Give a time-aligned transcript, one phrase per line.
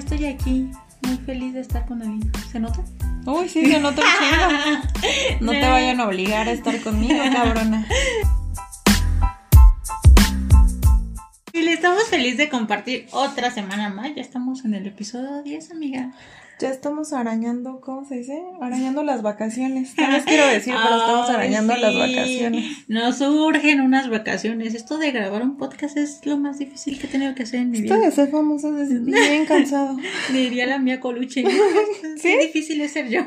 [0.00, 0.70] estoy aquí,
[1.02, 2.32] muy feliz de estar con Alina.
[2.50, 2.80] ¿Se nota?
[3.26, 5.40] Uy, sí, se nota un chingo.
[5.40, 7.86] No te vayan a obligar a estar conmigo, cabrona.
[11.80, 14.14] Estamos felices de compartir otra semana más.
[14.14, 16.12] Ya estamos en el episodio 10, amiga.
[16.58, 18.38] Ya estamos arañando, ¿cómo se dice?
[18.60, 19.94] Arañando las vacaciones.
[19.96, 21.80] No les quiero decir, pero estamos arañando sí.
[21.80, 22.64] las vacaciones.
[22.86, 24.74] Nos urgen unas vacaciones.
[24.74, 27.70] Esto de grabar un podcast es lo más difícil que he tenido que hacer en
[27.70, 28.04] mi Esto vida.
[28.04, 29.96] de ser famosa es bien cansado.
[30.34, 31.44] Diría la mía Coluche.
[32.18, 32.20] ¿Sí?
[32.20, 33.22] Qué difícil es ser yo.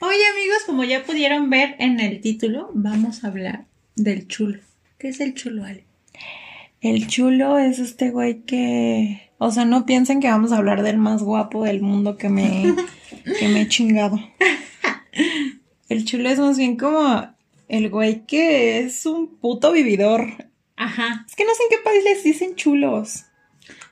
[0.00, 4.58] Oye, amigos, como ya pudieron ver en el título, vamos a hablar del chulo.
[5.02, 5.84] ¿Qué es el chulo, Ale?
[6.80, 9.30] El chulo es este güey que.
[9.38, 12.72] O sea, no piensen que vamos a hablar del más guapo del mundo que me,
[13.40, 14.20] que me he chingado.
[15.88, 17.26] El chulo es más bien como
[17.68, 20.48] el güey que es un puto vividor.
[20.76, 21.24] Ajá.
[21.28, 23.24] Es que no sé en qué país les dicen chulos.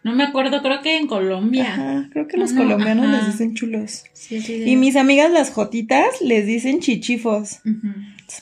[0.03, 1.73] No me acuerdo, creo que en Colombia.
[1.73, 3.17] Ajá, creo que los No, colombianos ajá.
[3.19, 4.05] les dicen chulos.
[4.13, 7.61] Sí, sí, de- Y mis amigas las jotitas les dicen chichifos.
[7.67, 7.89] Ujú.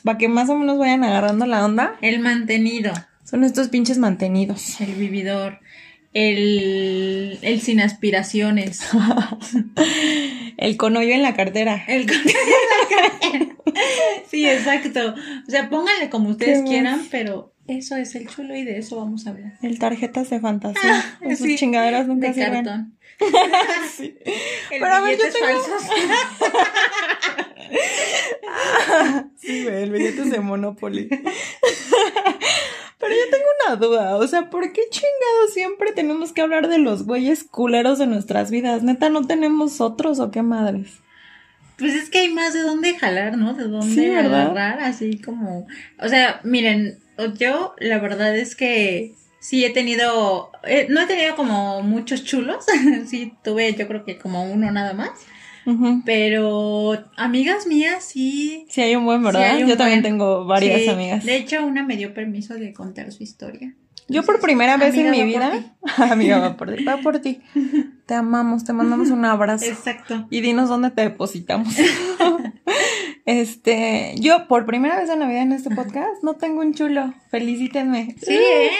[0.03, 1.95] Para que más o menos vayan agarrando la onda.
[2.01, 4.79] El mantenido, Son estos pinches mantenidos.
[4.81, 5.59] el vividor,
[6.13, 8.81] el, el sin aspiraciones,
[10.57, 11.83] El conollo en la cartera.
[11.87, 12.17] el con-
[14.29, 15.15] Sí, exacto.
[15.47, 19.25] O sea, pónganle como ustedes quieran, pero eso es el chulo y de eso vamos
[19.25, 19.53] a hablar.
[19.61, 21.17] El tarjetas de fantasía.
[21.21, 22.65] Esas Sí, chingaderas nunca de sirven.
[22.65, 22.95] cartón.
[23.97, 24.15] Sí.
[24.71, 25.89] El Pero a ver, yo tengo- falsos.
[29.37, 31.07] Sí, güey, el billete es de Monopoly.
[32.99, 36.79] Pero yo tengo una duda, o sea, ¿por qué chingados siempre tenemos que hablar de
[36.79, 38.83] los güeyes culeros de nuestras vidas?
[38.83, 40.99] Neta, ¿no tenemos otros o qué madres?
[41.77, 43.53] Pues es que hay más de dónde jalar, ¿no?
[43.53, 45.65] De dónde agarrar, así como...
[45.97, 46.99] O sea, miren,
[47.37, 50.51] yo la verdad es que sí he tenido...
[50.63, 52.65] eh, no he tenido como muchos chulos,
[53.07, 55.11] sí tuve yo creo que como uno nada más,
[56.05, 58.65] Pero amigas mías sí...
[58.69, 59.39] Sí, hay un buen, ¿verdad?
[59.51, 60.89] Sí, hay un yo también tengo varias sí.
[60.89, 61.25] amigas.
[61.25, 63.75] De hecho, una me dio permiso de contar su historia.
[64.07, 65.75] Yo por primera vez en mi vida...
[65.97, 66.83] Amiga, va por ti.
[66.83, 67.41] Va por ti.
[68.07, 69.65] Te amamos, te mandamos un abrazo.
[69.65, 70.25] Exacto.
[70.31, 71.75] Y dinos dónde te depositamos.
[73.27, 77.13] este, yo por primera vez en la vida en este podcast no tengo un chulo.
[77.29, 78.15] Felicítenme.
[78.19, 78.35] Sí.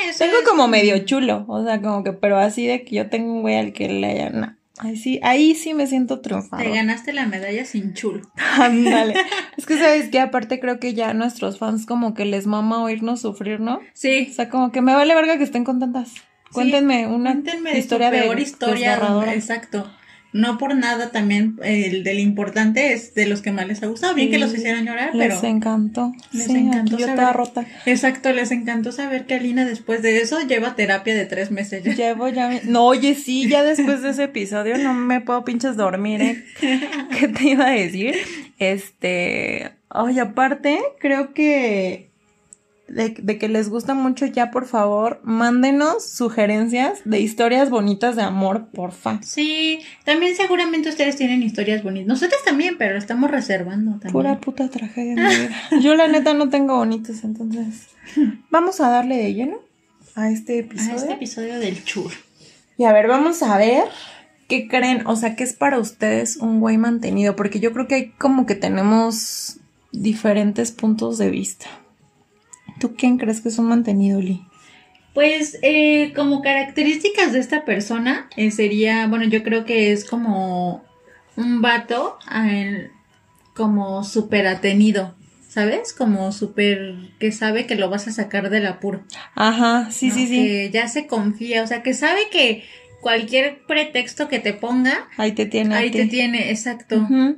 [0.09, 3.09] Eso Tengo es- como medio chulo, o sea, como que, pero así de que yo
[3.11, 4.55] tengo un güey al que le haya, no.
[4.81, 6.63] Ahí sí, ahí sí me siento triunfado.
[6.63, 8.21] Te ganaste la medalla sin chulo.
[8.59, 9.13] Ándale.
[9.57, 13.19] Es que sabes que aparte creo que ya nuestros fans como que les mama oírnos
[13.21, 13.75] sufrir, ¿no?
[13.75, 14.25] O Sí.
[14.33, 16.13] sea, como que me vale verga que estén contentas.
[16.53, 18.99] Cuéntenme una Cuéntenme de historia su peor de historia.
[19.33, 19.91] Exacto.
[20.31, 24.13] No por nada también el del importante es de los que más les ha gustado.
[24.13, 26.13] Bien que los hicieron llorar, pero Les encantó.
[26.31, 27.09] Les sí, encantó aquí yo saber.
[27.09, 27.65] estaba rota.
[27.87, 31.93] exacto, les encantó saber que Alina después de eso lleva terapia de tres meses ya.
[31.95, 32.59] Llevo ya.
[32.65, 36.45] No, oye, sí, ya después de ese episodio no me puedo pinches dormir, ¿eh?
[37.19, 38.15] ¿Qué te iba a decir?
[38.59, 39.71] Este.
[39.89, 42.08] Oye, aparte, creo que.
[42.89, 48.23] De, de que les gusta mucho, ya por favor, mándenos sugerencias de historias bonitas de
[48.23, 49.19] amor, porfa.
[49.21, 52.07] Sí, también seguramente ustedes tienen historias bonitas.
[52.07, 54.11] Nosotros también, pero lo estamos reservando también.
[54.11, 55.55] Pura puta tragedia en mi vida.
[55.81, 57.87] Yo, la neta, no tengo bonitos, entonces.
[58.49, 59.57] Vamos a darle de lleno
[60.15, 60.95] a este a episodio.
[60.95, 62.11] este episodio del chur.
[62.77, 63.83] Y a ver, vamos a ver
[64.47, 67.95] qué creen, o sea, qué es para ustedes un güey mantenido, porque yo creo que
[67.95, 69.57] hay como que tenemos
[69.91, 71.67] diferentes puntos de vista.
[72.79, 74.41] ¿Tú quién crees que es un mantenido, Lee?
[75.13, 80.83] Pues eh, como características de esta persona eh, sería, bueno, yo creo que es como
[81.35, 82.91] un vato eh,
[83.55, 85.15] como súper atenido,
[85.47, 85.93] ¿sabes?
[85.93, 89.03] Como súper que sabe que lo vas a sacar del apuro.
[89.35, 90.15] Ajá, sí, ¿no?
[90.15, 90.35] sí, sí.
[90.35, 92.63] Que ya se confía, o sea, que sabe que
[93.01, 95.75] cualquier pretexto que te ponga, Ahí te tiene.
[95.75, 97.07] ahí te tiene, exacto.
[97.09, 97.35] ¿no?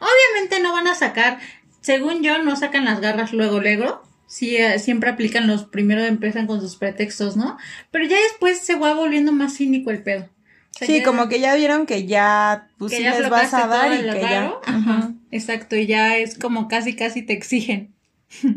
[0.00, 1.38] Obviamente no van a sacar,
[1.80, 4.02] según yo, no sacan las garras luego, luego.
[4.32, 7.58] Sí, eh, siempre aplican los, primero empiezan con sus pretextos, ¿no?
[7.90, 10.22] Pero ya después se va volviendo más cínico el pedo.
[10.24, 13.28] O sea, Sí, ya- como que ya vieron que ya, pues que sí ya les
[13.28, 14.54] vas a dar y que ya.
[14.64, 17.92] Ajá, exacto, y ya es como casi, casi te exigen.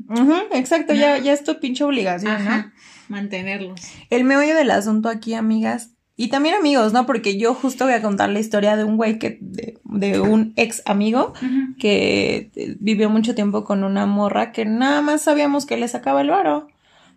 [0.07, 2.51] Ujú, exacto, ya, ya es tu pinche obligación, ¿no?
[2.51, 2.73] Ajá,
[3.09, 3.81] mantenerlos.
[4.09, 7.05] El meollo del asunto aquí, amigas, y también amigos, ¿no?
[7.05, 10.53] Porque yo justo voy a contar la historia de un güey que, de, de un
[10.55, 11.33] ex amigo
[11.77, 16.21] que eh, vivió mucho tiempo con una morra que nada más sabíamos que le sacaba
[16.21, 16.67] el varo.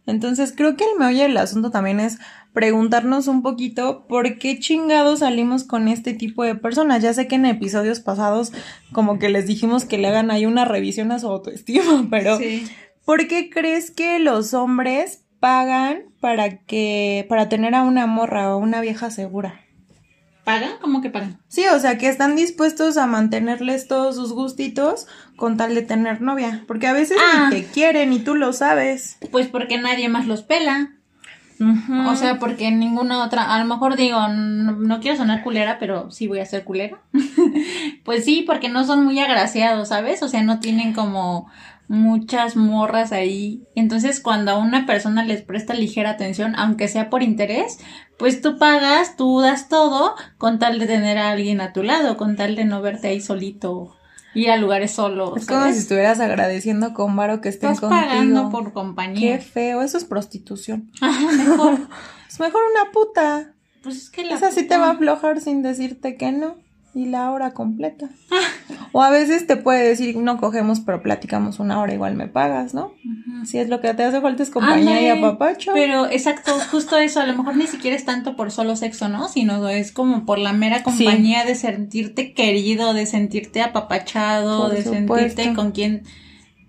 [0.07, 2.19] Entonces creo que el meollo del asunto también es
[2.55, 7.03] preguntarnos un poquito por qué chingados salimos con este tipo de personas.
[7.03, 8.53] Ya sé que en episodios pasados
[8.93, 12.67] como que les dijimos que le hagan ahí una revisión a su autoestima, pero Sí.
[13.05, 18.59] ¿por qué crees que los hombres pagan para que, para tener a una morra o
[18.59, 19.61] una vieja segura.
[20.45, 20.71] ¿Pagan?
[20.81, 21.39] ¿Cómo que pagan?
[21.49, 25.07] Sí, o sea, que están dispuestos a mantenerles todos sus gustitos
[25.37, 26.65] con tal de tener novia.
[26.67, 27.49] Porque a veces Ah.
[27.53, 29.19] ni te quieren y tú lo sabes.
[29.31, 30.93] Pues porque nadie más los pela.
[32.07, 36.09] O sea, porque ninguna otra, a lo mejor digo, no, no quiero sonar culera, pero
[36.13, 37.01] sí voy a ser culera.
[38.05, 40.23] pues sí, porque no son muy agraciados, ¿sabes?
[40.23, 41.51] O sea, no tienen como
[41.89, 43.63] muchas morras ahí.
[43.75, 47.79] Entonces, cuando a una persona les presta ligera atención, aunque sea por interés,
[48.19, 52.17] pues tú pagas, tú das todo con tal de tener a alguien a tu lado,
[52.17, 53.97] con tal de no verte ahí solito,
[54.35, 55.37] ir a lugares solos.
[55.39, 58.09] es como si estuvieras agradeciendo con varo que estén Estás contigo.
[58.11, 59.39] pagando por Qué compañía.
[59.39, 60.91] feo, eso es prostitución.
[61.01, 61.79] Ajá, mejor.
[62.29, 63.53] Es mejor una puta.
[63.83, 66.57] Pues es que la Esa sí te va a aflojar sin decirte que no.
[66.95, 68.09] Y la hora completa.
[68.93, 72.75] O a veces te puede decir, no cogemos, pero platicamos una hora, igual me pagas,
[72.75, 72.87] ¿no?
[73.05, 73.47] Ujú.
[73.47, 75.73] Si es lo que te hace falta es compañía y apapacho.
[75.75, 79.29] Pero exacto, justo eso, a lo mejor ni siquiera es tanto por solo sexo, ¿no?
[79.29, 84.83] Sino es como por la mera compañía de sentirte querido, de sentirte apapachado, Por de
[84.83, 85.15] supuesto.
[85.37, 86.03] sentirte con quien,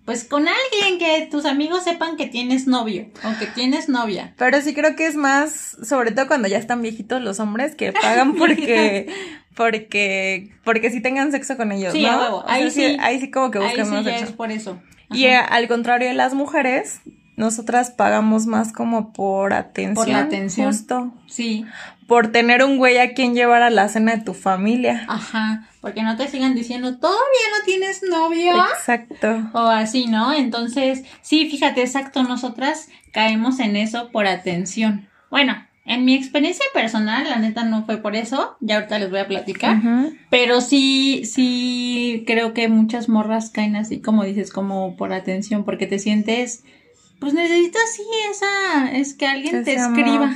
[0.09, 4.33] pues con alguien que tus amigos sepan que tienes novio o que tienes novia.
[4.39, 7.93] Pero sí creo que es más, sobre todo cuando ya están viejitos los hombres que
[7.93, 9.07] pagan porque,
[9.55, 12.37] porque, porque sí tengan sexo con ellos, Sí, ¿no?
[12.37, 12.97] O sea, Ahí sí.
[12.99, 14.25] ahí sí como que Ahí buscan sí más ya sexo.
[14.25, 14.81] es por eso.
[15.11, 17.01] Y eh, al contrario de las mujeres,
[17.39, 19.95] nosotras pagamos más como por atención.
[19.95, 20.67] Por la atención.
[20.67, 21.11] Justo.
[21.27, 21.65] Sí,
[22.05, 25.05] Por tener un güey a quien llevar a la cena de tu familia.
[25.07, 28.53] ajá, porque no te sigan diciendo, todavía no tienes novio.
[28.75, 29.49] Exacto.
[29.53, 30.33] O así, ¿no?
[30.33, 35.07] Entonces, sí, fíjate, exacto, nosotras caemos en eso por atención.
[35.31, 35.55] Bueno,
[35.85, 39.27] en mi experiencia personal, la neta no fue por eso, ya ahorita les voy a
[39.27, 39.77] platicar,
[40.29, 45.87] pero sí, sí, creo que muchas morras caen así, como dices, como por atención, porque
[45.87, 46.63] te sientes,
[47.19, 50.33] pues necesitas sí esa, es que alguien te escriba.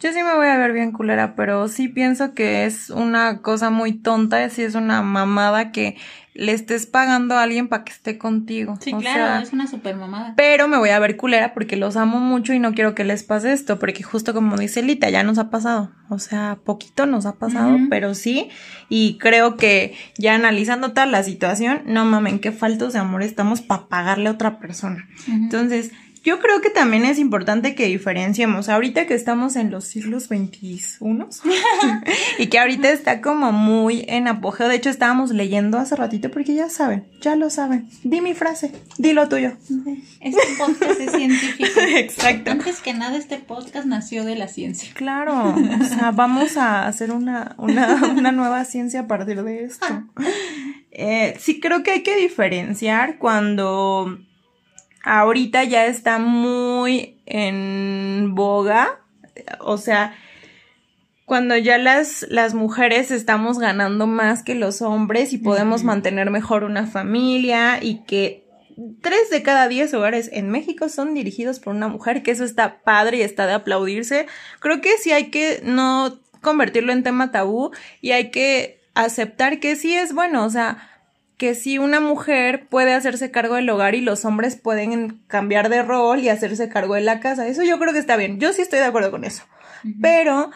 [0.00, 3.70] Yo sí me voy a ver bien culera, pero sí pienso que es una cosa
[3.70, 5.96] muy tonta, sí es una mamada que
[6.34, 8.76] le estés pagando a alguien para que esté contigo.
[8.80, 10.34] Sí, O claro, sea, es una super mamada.
[10.36, 13.22] pero me voy a ver culera porque los amo mucho y no quiero que les
[13.22, 15.92] pase esto, porque justo como dice Lita, ya nos ha pasado.
[16.10, 18.48] O sea, poquito nos ha pasado, pero sí.
[18.88, 23.62] Y creo que ya analizando toda la situación, no mamen, qué faltos de amor estamos
[23.62, 25.08] para pagarle a otra persona.
[25.28, 25.92] Entonces,
[26.24, 28.70] yo creo que también es importante que diferenciemos.
[28.70, 30.98] Ahorita que estamos en los siglos XXI
[32.38, 34.68] y que ahorita está como muy en apogeo.
[34.68, 37.90] De hecho, estábamos leyendo hace ratito porque ya saben, ya lo saben.
[38.04, 39.52] Di mi frase, di lo tuyo.
[40.20, 41.80] Este podcast es científico.
[41.94, 42.50] Exacto.
[42.52, 44.92] Antes que nada, este podcast nació de la ciencia.
[44.94, 49.86] Claro, o sea, vamos a hacer una, una, una nueva ciencia a partir de esto.
[50.96, 54.16] Eh, sí, creo que hay que diferenciar cuando
[55.04, 59.00] ahorita ya está muy en boga,
[59.60, 60.16] o sea,
[61.26, 66.64] cuando ya las, las mujeres estamos ganando más que los hombres y podemos mantener mejor
[66.64, 68.44] una familia y que
[69.00, 72.82] tres de cada diez hogares en México son dirigidos por una mujer, que eso está
[72.82, 74.26] padre y está de aplaudirse.
[74.60, 79.76] Creo que sí hay que no convertirlo en tema tabú y hay que aceptar que
[79.76, 80.93] sí es bueno, o sea,
[81.36, 85.82] que sí una mujer puede hacerse cargo del hogar y los hombres pueden cambiar de
[85.82, 87.46] rol y hacerse cargo de la casa.
[87.48, 88.38] Eso yo creo que está bien.
[88.38, 89.42] Yo sí estoy de acuerdo con eso.
[90.00, 90.50] Pero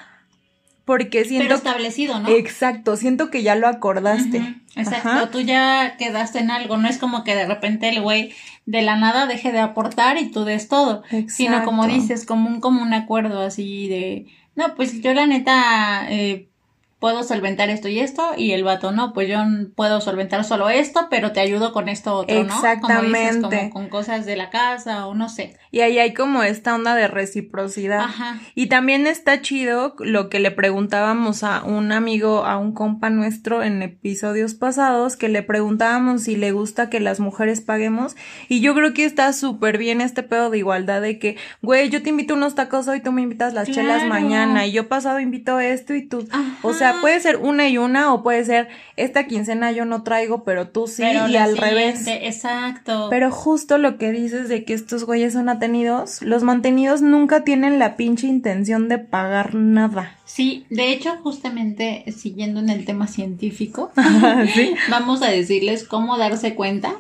[0.88, 2.30] porque Pero siento establecido, ¿no?
[2.30, 4.56] Exacto, siento que ya lo acordaste.
[4.74, 5.30] Exacto, Ajá.
[5.30, 8.32] tú ya quedaste en algo, no es como que de repente el güey
[8.64, 12.60] de la nada deje de aportar y tú des todo, sino como dices, como un,
[12.60, 16.48] como un acuerdo así de, no, pues yo la neta eh,
[16.98, 19.38] puedo solventar esto y esto, y el vato, no, pues yo
[19.76, 22.48] puedo solventar solo esto, pero te ayudo con esto otro, ¿no?
[22.48, 23.40] Como dices, Exactamente.
[23.40, 25.56] como con cosas de la casa o no sé.
[25.70, 28.00] Y ahí hay como esta onda de reciprocidad.
[28.00, 28.40] Ajá.
[28.54, 33.62] Y también está chido lo que le preguntábamos a un amigo, a un compa nuestro
[33.62, 38.16] en episodios pasados, que le preguntábamos si le gusta que las mujeres paguemos.
[38.48, 42.02] Y yo creo que está súper bien este pedo de igualdad de que, güey, yo
[42.02, 45.60] te invito unos tacos hoy, tú me invitas las chelas mañana y yo pasado invito
[45.60, 46.26] esto y tú.
[46.62, 50.44] O sea, puede ser una y una o puede ser esta quincena yo no traigo,
[50.44, 52.06] pero tú sí Pero y al revés.
[52.06, 53.08] Exacto.
[53.10, 57.78] Pero justo lo que dices de que estos güeyes son atenidos, los mantenidos nunca tienen
[57.78, 60.16] la pinche intención de pagar nada.
[60.24, 63.92] Sí, de hecho, justamente siguiendo en el tema científico,
[64.54, 64.74] ¿Sí?
[64.88, 66.94] vamos a decirles cómo darse cuenta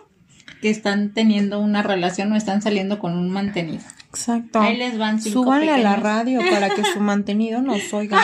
[0.60, 3.84] que están teniendo una relación o están saliendo con un mantenido.
[4.08, 4.60] Exacto.
[4.60, 8.20] Ahí les van cinco Súbanle a la radio para que su mantenido nos oiga.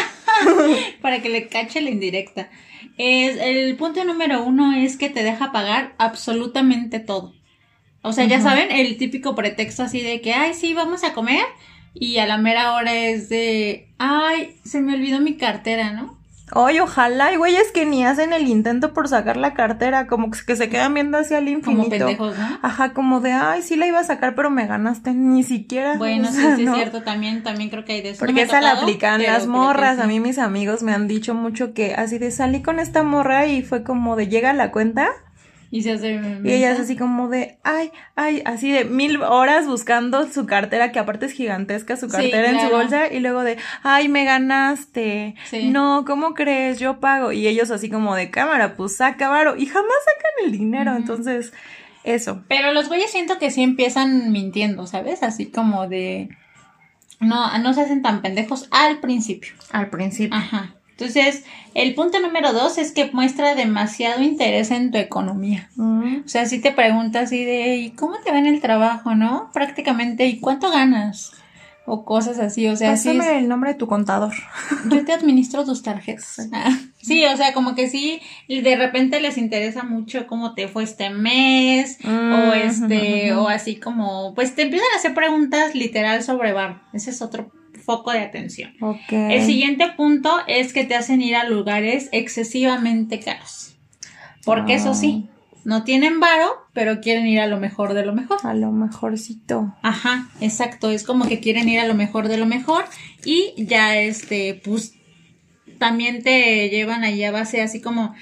[1.01, 2.51] para que le cache la indirecta.
[2.99, 7.33] Es, el punto número uno es que te deja pagar absolutamente todo.
[8.07, 11.41] O sea, ya saben, el típico pretexto así de que, ay, sí, vamos a comer,
[11.95, 16.15] y a la mera hora es de, ay, se me olvidó mi cartera, ¿no?
[16.53, 20.55] Oye, ojalá, hay güeyes que ni hacen el intento por sacar la cartera, como que
[20.55, 21.85] se quedan viendo hacia el infinito.
[21.85, 22.59] Como pendejos, ¿no?
[22.61, 25.97] Ajá, como de, ay, sí la iba a sacar, pero me ganaste, ni siquiera.
[25.97, 26.73] Bueno, o sí, sea, sí, no.
[26.73, 28.23] es cierto, también, también creo que hay de eso.
[28.23, 29.97] No Porque ha esa la aplican las morras.
[29.97, 30.03] sí.
[30.03, 33.47] A mí mis amigos me han dicho mucho que así de salí con esta morra
[33.47, 35.09] y fue como de llega a la cuenta
[35.75, 36.21] Y se hace...
[36.45, 40.93] y ella es así como de ay, ay, así de mil horas buscando su cartera,
[40.93, 44.25] que aparte es gigantesca su Sí, cartera en su bolsa y luego de ay, me
[44.25, 45.35] ganaste.
[45.51, 45.71] Sí.
[45.71, 46.79] No, ¿cómo crees?
[46.79, 47.33] Yo pago.
[47.33, 50.95] Y ellos así como de cámara, pues saca varo y jamás sacan el dinero.
[50.95, 51.53] Entonces,
[52.05, 52.45] eso.
[52.47, 55.25] Pero los güeyes siento que sí empiezan mintiendo, ¿sabes?
[55.25, 56.29] Así como de...
[57.19, 59.55] No, no se hacen tan pendejos al principio.
[59.73, 60.39] Al principio.
[60.39, 60.77] Ajá.
[60.97, 65.69] Entonces, el punto número dos es que muestra demasiado interés en tu economía.
[65.75, 66.19] Mm.
[66.25, 69.51] O sea, si te preguntas así de, ¿y cómo te va en el trabajo, no?
[69.53, 71.33] Prácticamente, ¿y cuánto ganas?
[71.87, 74.33] O cosas así, o sea, sí es- el nombre de tu contador.
[74.91, 76.49] yo te administro tus tarjetas.
[76.53, 76.71] Ah,
[77.03, 80.85] Sí, o sea, como que sí, y de repente les interesa mucho cómo te fue
[80.85, 86.23] este mes, o Mm, este, o así como, pues te empiezan a hacer preguntas literal
[86.23, 86.81] sobre bar.
[86.95, 87.51] Ese es otro
[87.85, 88.73] foco de atención.
[88.81, 89.13] Ok.
[89.13, 93.75] El siguiente punto es que te hacen ir a lugares excesivamente caros.
[94.45, 94.95] Porque eso Ah.
[94.95, 95.27] sí,
[95.65, 98.39] no tienen varo, pero quieren ir a lo mejor de lo mejor.
[98.43, 99.75] A lo mejorcito.
[99.83, 102.85] Ajá, exacto, es como que quieren ir a lo mejor de lo mejor
[103.25, 104.93] y ya este, pues
[105.79, 108.15] también te llevan ahí a base así como,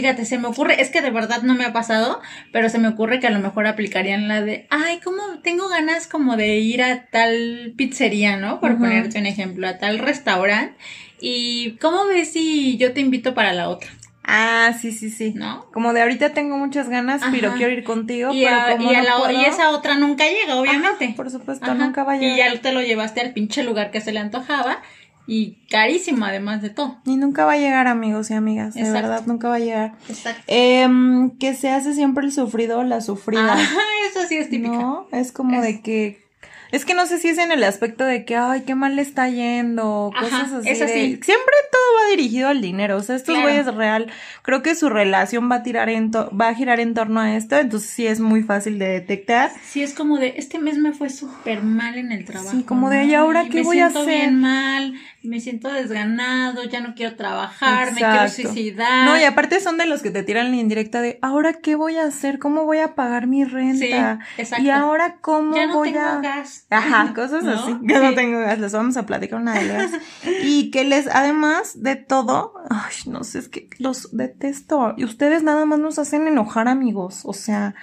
[0.00, 2.20] fíjate, se me ocurre, es que de verdad no me ha pasado,
[2.52, 6.06] pero se me ocurre que a lo mejor aplicarían la de, ay, como tengo ganas
[6.06, 8.60] como de ir a tal pizzería, ¿no?
[8.60, 10.74] Por ponerte un ejemplo, a tal restaurante
[11.20, 13.90] y ¿cómo ves si yo te invito para la otra?
[14.30, 15.32] Ah, sí, sí, sí.
[15.34, 15.64] ¿No?
[15.72, 18.94] Como de ahorita tengo muchas ganas, pero quiero ir contigo, Y, pero a- como y
[18.94, 21.06] a la- puedo- y esa otra nunca llega, obviamente.
[21.06, 21.74] Ajá, por supuesto, Ajá.
[21.74, 22.34] nunca va a llegar.
[22.34, 24.82] Y ya te lo llevaste al pinche lugar que se le antojaba
[25.28, 26.96] y carísimo además de todo.
[27.04, 28.74] Y nunca va a llegar, amigos y amigas.
[28.74, 29.02] De Exacto.
[29.08, 29.92] verdad, nunca va a llegar.
[30.08, 30.42] Exacto.
[30.46, 33.52] Em, que se hace siempre el sufrido o la sufrida.
[33.52, 33.78] Ajá,
[34.10, 34.74] eso sí es típico.
[34.74, 35.06] ¿No?
[35.12, 36.26] Es como Es- de que.
[36.70, 39.00] Es que no sé si es en el aspecto de que, ay, qué mal le
[39.00, 40.68] está yendo, Ajá, cosas así.
[40.68, 41.00] es de- así.
[41.22, 42.98] Siempre todo va dirigido al dinero.
[42.98, 43.48] O sea, estos Claro.
[43.48, 46.92] güeyes real, creo que su relación va a tirar en to- va a girar en
[46.92, 49.50] torno a esto, entonces sí es muy fácil de detectar.
[49.66, 52.54] Sí, es como de, este mes me fue súper mal en el trabajo.
[52.54, 53.04] Sí, como de.
[53.06, 54.04] ¿y ahora qué me voy a hacer?
[54.06, 54.92] bien mal,
[55.28, 59.04] me siento desganado, ya no quiero trabajar, me quiero suicidar.
[59.06, 61.96] No, y aparte son de los que te tiran la indirecta de, ¿ahora qué voy
[61.96, 62.38] a hacer?
[62.38, 64.18] ¿Cómo voy a pagar mi Sí, renta?
[64.36, 64.64] exacto.
[64.64, 66.20] ¿Y ahora cómo ya no voy tengo a...?
[66.20, 66.66] gas.
[66.70, 67.52] Ajá, cosas ¿No?
[67.52, 67.72] así.
[67.86, 68.14] Que no Sí.
[68.14, 69.90] tengo gas, les vamos a platicar una de gas.
[70.42, 74.94] Y que les, además de todo, ay, no sé, es que los detesto.
[74.96, 77.20] Y ustedes nada más nos hacen enojar, amigos.
[77.24, 77.74] O sea,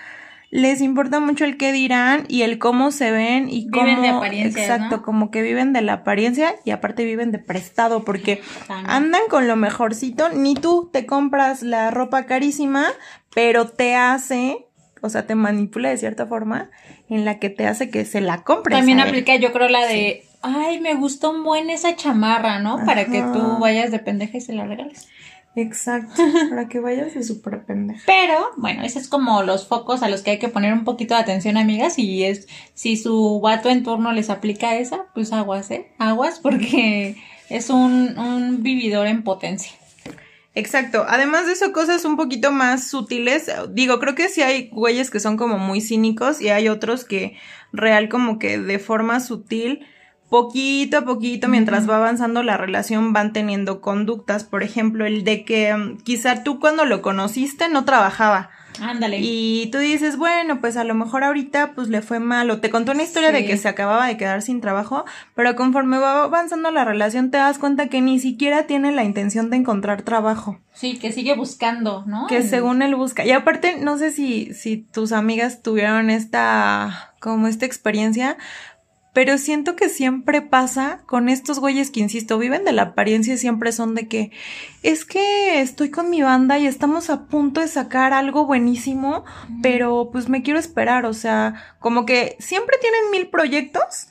[0.55, 3.87] les importa mucho el qué dirán y el cómo se ven y cómo.
[3.87, 5.03] Viven de apariencias, Exacto, ¿no?
[5.03, 9.57] como que viven de la apariencia y aparte viven de prestado porque andan con lo
[9.57, 10.29] mejorcito.
[10.29, 12.85] Ni tú te compras la ropa carísima,
[13.33, 14.65] pero te hace,
[15.01, 16.69] o sea, te manipula de cierta forma
[17.09, 18.77] en la que te hace que se la compres.
[18.77, 22.79] También aplica, yo creo, la de, ay, me gustó un buen esa chamarra, ¿no?
[22.85, 25.09] Para que tú vayas de pendeja y se la regales.
[25.55, 28.01] Exacto, para que vayas de súper pendeja.
[28.05, 31.15] Pero, bueno, esos es como los focos a los que hay que poner un poquito
[31.15, 31.97] de atención, amigas.
[31.97, 35.91] Y es, si su vato en turno les aplica esa, pues aguas, ¿eh?
[35.97, 37.15] Aguas, porque
[37.49, 39.71] es un, un vividor en potencia.
[40.55, 43.51] Exacto, además de eso, cosas un poquito más sutiles.
[43.71, 47.37] Digo, creo que sí hay güeyes que son como muy cínicos y hay otros que
[47.73, 49.85] real como que de forma sutil,
[50.29, 54.43] poquito a poquito, mientras va avanzando la relación, van teniendo conductas.
[54.43, 58.49] Por ejemplo, el de que mm, quizá tú cuando lo conociste no trabajaba.
[58.81, 59.19] Ándale.
[59.21, 62.69] Y tú dices, bueno, pues a lo mejor ahorita pues le fue mal o te
[62.69, 66.71] contó una historia de que se acababa de quedar sin trabajo, pero conforme va avanzando
[66.71, 70.97] la relación te das cuenta que ni siquiera tiene la intención de encontrar trabajo, Sí,
[70.97, 72.27] que sigue buscando, ¿no?
[72.27, 73.25] que según él busca.
[73.25, 78.37] Y aparte, no sé si, si tus amigas tuvieron esta, como esta experiencia,
[79.15, 83.37] pero siento que siempre pasa con estos güeyes que, insisto, viven de la apariencia y
[83.37, 84.31] siempre son de que
[84.83, 89.23] es que estoy con mi banda y estamos a punto de sacar algo buenísimo,
[89.61, 94.09] pero pues me quiero esperar, o sea, como que siempre tienen mil proyectos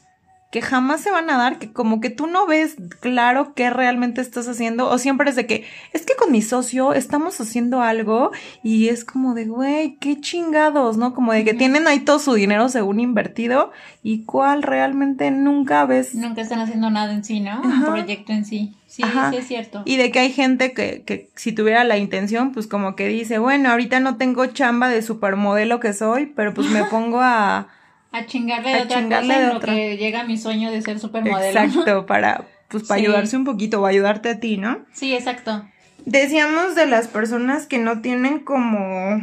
[0.54, 4.20] que jamás se van a dar, que como que tú no ves claro qué realmente
[4.20, 8.30] estás haciendo, o siempre es de que, es que con mi socio estamos haciendo algo
[8.62, 11.12] y es como de, güey, qué chingados, ¿no?
[11.12, 13.72] Como de que tienen ahí todo su dinero según invertido
[14.04, 16.14] y cuál realmente nunca ves.
[16.14, 17.60] Nunca están haciendo nada en sí, ¿no?
[17.60, 17.86] Un Ajá.
[17.86, 18.76] proyecto en sí.
[18.86, 19.32] Sí, Ajá.
[19.32, 19.82] sí es cierto.
[19.84, 23.38] Y de que hay gente que, que si tuviera la intención, pues como que dice,
[23.38, 27.66] bueno, ahorita no tengo chamba de supermodelo que soy, pero pues me pongo a,
[28.16, 29.74] A chingarle de A otra chingarle cosa de en lo otra.
[29.74, 31.60] que llega mi sueño de ser supermodelo.
[31.60, 33.06] Exacto, para, pues, para Sí.
[33.06, 34.78] ayudarse un poquito o ayudarte a ti, ¿no?
[34.92, 35.64] Sí, exacto.
[36.06, 39.20] Decíamos de las personas que no tienen como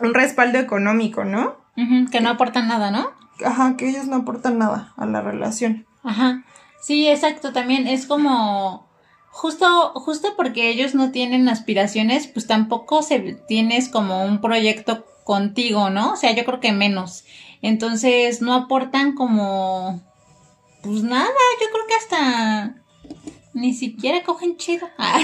[0.00, 1.56] un respaldo económico, ¿no?
[2.10, 3.10] Que no aportan nada, ¿no?
[3.44, 5.86] Ajá, que ellos no aportan nada a la relación.
[6.02, 6.44] Ajá.
[6.82, 7.52] Sí, exacto.
[7.52, 8.88] También es como
[9.30, 15.88] justo, justo porque ellos no tienen aspiraciones, pues tampoco se tienes como un proyecto contigo,
[15.90, 16.12] ¿no?
[16.12, 17.24] O sea, yo creo que menos.
[17.62, 20.00] Entonces no aportan como
[20.82, 21.28] pues nada,
[21.60, 22.74] yo creo que hasta
[23.52, 24.88] ni siquiera cogen chido.
[24.98, 25.20] Ah,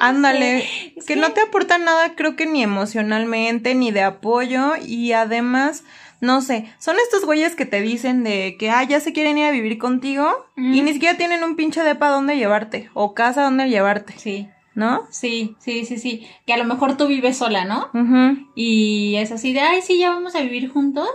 [0.00, 5.12] Ándale, que que- no te aportan nada, creo que ni emocionalmente, ni de apoyo, y
[5.12, 5.82] además,
[6.20, 9.46] no sé, son estos güeyes que te dicen de que, ah, ya se quieren ir
[9.46, 13.68] a vivir contigo, y ni siquiera tienen un pinche depa donde llevarte, o casa donde
[13.70, 15.06] llevarte, Sí, ¿no?
[15.10, 16.26] sí, sí, sí, sí.
[16.46, 17.88] Que a lo mejor tú vives sola, ¿no?
[17.94, 18.46] Ujú.
[18.54, 21.08] Y es así de, ay, sí, ya vamos a vivir juntos.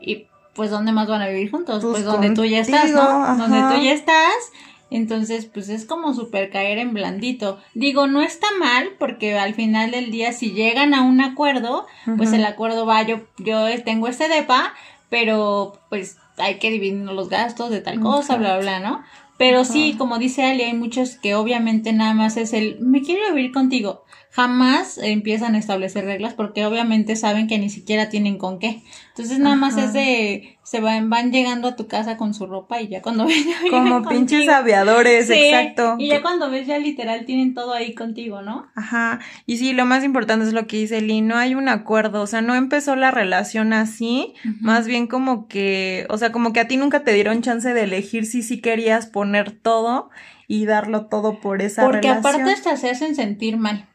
[0.00, 1.82] Y pues, ¿dónde más van a vivir juntos?
[1.82, 3.24] Pues Pues, donde tú ya estás, contigo, ¿no?
[3.24, 3.36] ajá.
[3.36, 4.52] Donde tú ya estás.
[4.90, 7.58] Entonces, pues es como super caer en blandito.
[7.74, 11.86] Digo, no está mal porque al final del día si llegan a un acuerdo,
[12.16, 14.72] pues el acuerdo va, yo, yo tengo este depa,
[15.10, 19.02] pero pues hay que dividir los gastos de tal cosa, bla, bla, bla, ¿no?
[19.36, 23.34] Pero sí, como dice Ali, hay muchos que obviamente nada más es el, me quiero
[23.34, 24.04] vivir contigo.
[24.30, 28.82] Jamás empiezan a establecer reglas porque obviamente saben que ni siquiera tienen con qué.
[29.08, 32.80] Entonces nada más es de, se van, van llegando a tu casa con su ropa
[32.80, 34.52] y ya cuando ven ya Como pinches contigo.
[34.54, 35.96] aviadores, Sí, exacto.
[35.98, 38.66] Y ya cuando ves ya literal tienen todo ahí contigo, ¿no?
[38.76, 42.20] Ajá, y sí, lo más importante es lo que dice Lee, no hay un acuerdo,
[42.22, 46.60] o sea, no empezó la relación así, más bien como que, o sea, como que
[46.60, 50.10] a ti nunca te dieron chance de elegir si sí querías poner todo
[50.46, 52.18] y darlo todo por esa Porque relación.
[52.34, 53.88] aparte hasta se hacen sentir mal.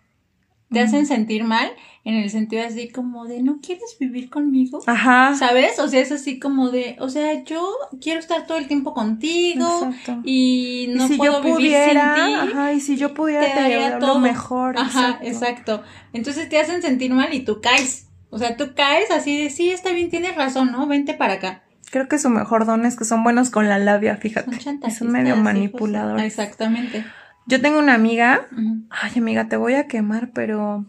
[0.74, 1.72] Te hacen sentir mal
[2.06, 4.82] en el sentido así como de, ¿no quieres vivir conmigo?
[4.88, 5.80] Ajá, ¿Sabes?
[5.80, 7.66] O sea, es así como de, o sea, yo
[8.02, 10.22] quiero estar todo el tiempo contigo Exacto.
[10.26, 12.34] y no y si puedo yo vivir pudiera, sin ti.
[12.34, 14.16] ajá, y si yo pudiera te daría todo.
[14.16, 14.78] lo mejor.
[14.78, 15.82] Ajá, exacto.
[16.12, 18.08] Entonces te hacen sentir mal y tú caes.
[18.30, 20.88] O sea, tú caes así de, sí, está bien, tienes razón, ¿no?
[20.88, 21.64] Vente para acá.
[21.92, 24.58] Creo que su mejor don es que son buenos con la labia, Son fíjate.
[24.58, 26.26] chantajistas, son medio manipuladores.
[26.26, 27.06] Exactamente.
[27.46, 28.48] Yo tengo una amiga.
[28.90, 30.86] Ay, amiga, te voy a quemar, pero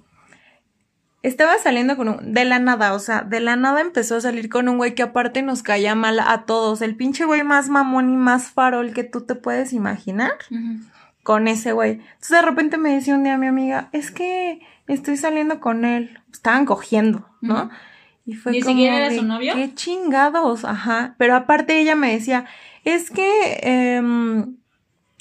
[1.23, 2.35] estaba saliendo con un...
[2.35, 5.03] De la nada, o sea, de la nada empezó a salir con un güey que
[5.03, 6.83] aparte nos caía mal a todos.
[6.83, 10.33] El pinche güey más mamón y más farol que tú te puedes imaginar
[11.23, 11.93] con ese güey.
[11.93, 16.21] Entonces de repente me decía un día mi amiga, es que estoy saliendo con él.
[16.31, 17.71] Estaban cogiendo, ¿no?
[18.27, 19.55] Y fue ¿Ni como siquiera era de, su novio?
[19.55, 21.15] Qué chingados, ajá.
[21.17, 22.45] Pero aparte ella me decía,
[22.85, 24.57] es que em,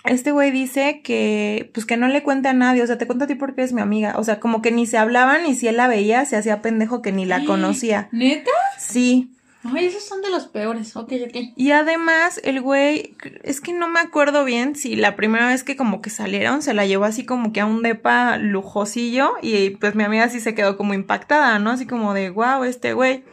[0.06, 3.26] este güey dice que, pues que no le cuente a nadie, o sea, te cuento
[3.26, 4.16] a ti porque eres mi amiga.
[4.18, 7.02] O sea, como que ni se hablaban y si él la veía, se hacía pendejo
[7.02, 8.10] que ni la conocía.
[8.12, 8.52] ¿Neta?
[8.78, 9.30] Sí.
[9.66, 10.96] Ay, esos son de los peores.
[10.98, 11.38] Ok, ok.
[11.56, 15.78] Y además, el güey, es que no me acuerdo bien si la primera vez que
[15.78, 19.96] como que salieron se la llevó así como que a un depa lujosillo y pues
[19.96, 21.70] mi amiga sí se quedó como impactada, ¿no?
[21.72, 23.24] Así como de, wow, este güey.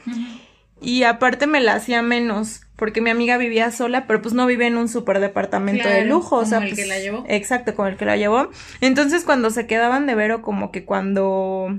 [0.81, 4.67] Y aparte me la hacía menos, porque mi amiga vivía sola, pero pues no vive
[4.67, 7.25] en un super departamento de lujo, o como sea, el pues, que la llevó.
[7.29, 8.49] Exacto, como el que la llevó.
[8.81, 11.79] Entonces cuando se quedaban de ver o como que cuando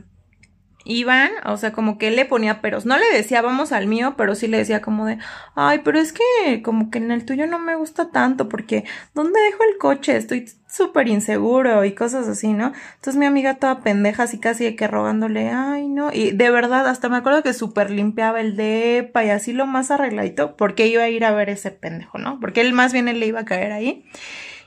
[0.83, 2.85] iban, o sea, como que él le ponía peros.
[2.85, 5.17] No le decía vamos al mío, pero sí le decía como de,
[5.55, 9.39] ay, pero es que como que en el tuyo no me gusta tanto porque ¿dónde
[9.39, 10.17] dejo el coche?
[10.17, 12.71] Estoy súper inseguro y cosas así, ¿no?
[12.95, 16.11] Entonces mi amiga toda pendeja, así casi de que rogándole, ay, no.
[16.13, 19.91] Y de verdad, hasta me acuerdo que súper limpiaba el depa y así lo más
[19.91, 22.39] arregladito, porque iba a ir a ver ese pendejo, ¿no?
[22.39, 24.05] Porque él más bien él le iba a caer ahí.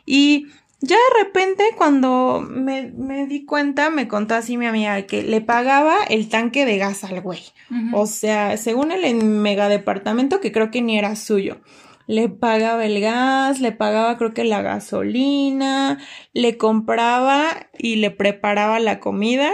[0.06, 0.48] Y
[0.84, 5.40] ya de repente, cuando me, me di cuenta, me contó así mi amiga que le
[5.40, 7.40] pagaba el tanque de gas al güey.
[7.92, 11.60] O sea, según el en mega departamento, que creo que ni era suyo.
[12.06, 15.98] Le pagaba el gas, le pagaba creo que la gasolina,
[16.34, 19.50] le compraba y le preparaba la comida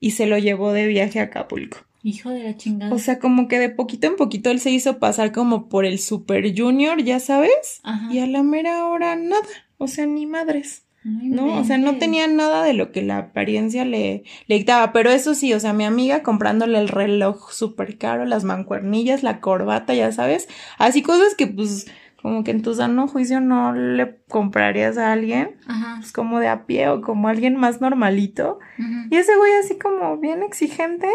[0.00, 1.78] y se lo llevó de viaje a Acapulco.
[2.02, 2.94] Hijo de la chingada.
[2.94, 5.98] O sea, como que de poquito en poquito él se hizo pasar como por el
[5.98, 8.10] super junior, ya sabes, Ajá.
[8.10, 9.42] y a la mera hora nada,
[9.80, 10.84] o sea, ni madres.
[11.02, 11.58] ¿no?
[11.58, 15.34] O sea, no tenía nada de lo que la apariencia le, le dictaba, pero eso
[15.34, 20.12] sí, o sea, mi amiga comprándole el reloj súper caro, las mancuernillas, la corbata, ya
[20.12, 21.90] sabes, así cosas que pues
[22.20, 25.96] como que en tu sano juicio no le comprarías a alguien, Ajá.
[26.00, 28.58] pues como de a pie o como alguien más normalito.
[28.78, 29.08] Ujú.
[29.10, 31.08] Y ese güey así como bien exigente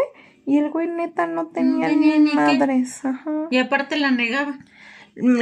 [0.47, 3.31] y el güey neta no tenía, tenía ni ni madres, ajá.
[3.51, 4.57] Y aparte la negaba.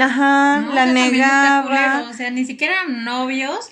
[0.02, 0.74] Ajá, ¿no?
[0.74, 1.64] la negaba.
[1.64, 3.70] culero, O sea, ni siquiera eran novios,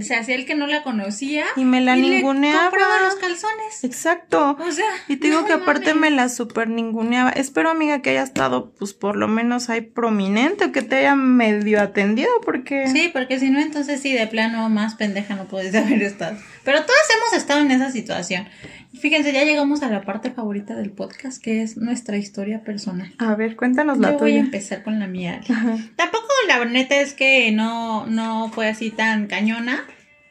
[0.00, 1.44] se hacía el que no la conocía.
[1.56, 2.62] Y me la y le ninguneaba.
[2.70, 3.84] compraba los calzones.
[3.84, 4.58] Exacto.
[4.60, 7.30] O sea, Y te digo no que aparte me la super ninguneaba.
[7.30, 11.14] Espero, amiga, que haya estado, pues, por lo menos ahí prominente o que te haya
[11.14, 12.88] medio atendido, porque...
[12.88, 16.36] Sí, porque si no, entonces sí, de plano más pendeja no puedes haber estado.
[16.64, 18.48] Pero todas hemos estado en esa situación.
[18.94, 23.14] Fíjense, ya llegamos a la parte favorita del podcast, que es nuestra historia personal.
[23.18, 25.40] A ver, cuéntanos la Yo voy a empezar con la mía.
[25.48, 25.76] Ajá.
[25.96, 29.84] Tampoco la neta es que no, no fue así tan cañona,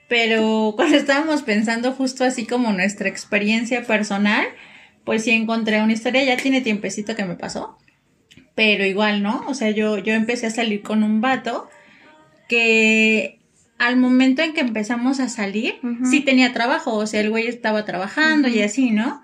[0.08, 4.46] pero cuando estábamos pensando justo así como nuestra experiencia personal,
[5.04, 7.78] pues sí encontré una historia, ya tiene tiempecito que me pasó,
[8.56, 9.46] pero igual, ¿no?
[9.48, 11.70] O sea, yo, yo empecé a salir con un vato
[12.50, 13.37] que
[13.80, 17.86] al momento en que empezamos a salir, sí tenía trabajo, o sea, el güey estaba
[17.86, 19.22] trabajando y así, ¿no?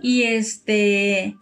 [0.00, 1.36] Y este,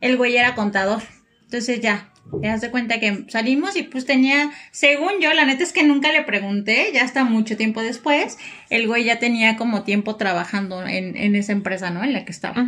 [0.00, 1.02] el güey era contador.
[1.44, 5.62] Entonces ya, te das de cuenta que salimos y pues tenía, según yo, la neta
[5.62, 8.38] es que nunca le pregunté, ya hasta mucho tiempo después,
[8.70, 12.04] el güey ya tenía como tiempo trabajando en, en esa empresa, ¿no?
[12.04, 12.60] En la que estaba.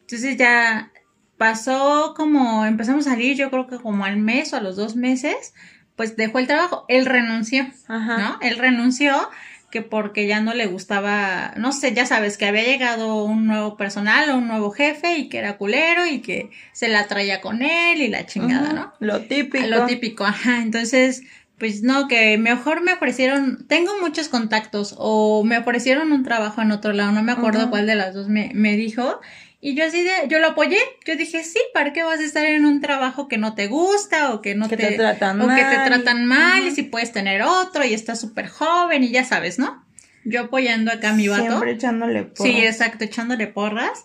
[0.00, 0.92] Entonces ya
[1.38, 4.94] pasó como, empezamos a salir, yo creo que como al mes o a los dos
[4.94, 5.54] meses,
[5.96, 8.18] pues dejó el trabajo, él renunció, Ajá.
[8.18, 8.38] ¿no?
[8.40, 9.28] Él renunció
[9.72, 13.76] que porque ya no le gustaba, no sé, ya sabes, que había llegado un nuevo
[13.78, 17.62] personal o un nuevo jefe y que era culero y que se la traía con
[17.62, 18.74] él y la chingada.
[18.74, 18.92] ¿no?
[19.00, 19.66] Lo típico.
[19.66, 20.58] Lo típico, ajá.
[20.58, 21.22] Entonces,
[21.58, 26.70] pues no, que mejor me ofrecieron, tengo muchos contactos o me ofrecieron un trabajo en
[26.70, 29.20] otro lado, no me acuerdo cuál de las dos me, me dijo.
[29.64, 32.44] Y yo así de, yo lo apoyé, yo dije, sí, ¿para qué vas a estar
[32.44, 35.46] en un trabajo que no te gusta o que no Que te, te tratan o
[35.46, 35.86] que te mal.
[35.86, 39.84] tratan mal y si puedes tener otro y estás súper joven y ya sabes, ¿no?
[40.24, 41.44] Yo apoyando acá a mi vato.
[41.44, 42.52] Siempre echándole porras.
[42.52, 44.02] Sí, exacto, echándole porras.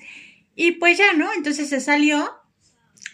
[0.56, 1.34] Y pues ya, ¿no?
[1.34, 2.32] Entonces se salió.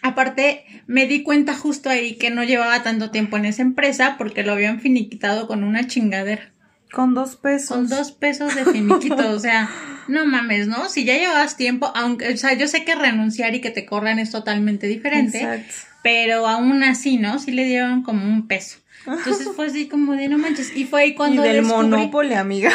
[0.02, 4.42] Aparte, me di cuenta justo ahí que no llevaba tanto tiempo en esa empresa porque
[4.42, 6.52] lo habían finiquitado con una chingadera.
[6.94, 7.76] Con dos pesos.
[7.76, 9.30] Con dos pesos de finiquito.
[9.30, 9.68] o sea,
[10.08, 10.88] no mames, ¿no?
[10.88, 14.18] Si ya llevabas tiempo, aunque, o sea, yo sé que renunciar y que te corran
[14.18, 15.38] es totalmente diferente.
[15.38, 15.74] Exacto.
[16.02, 17.38] Pero aún así, ¿no?
[17.38, 18.78] Sí le dieron como un peso.
[19.06, 20.74] Entonces fue así como de no manches.
[20.74, 22.70] Y fue ahí Y cuando del descubrí Monopoly, amiga.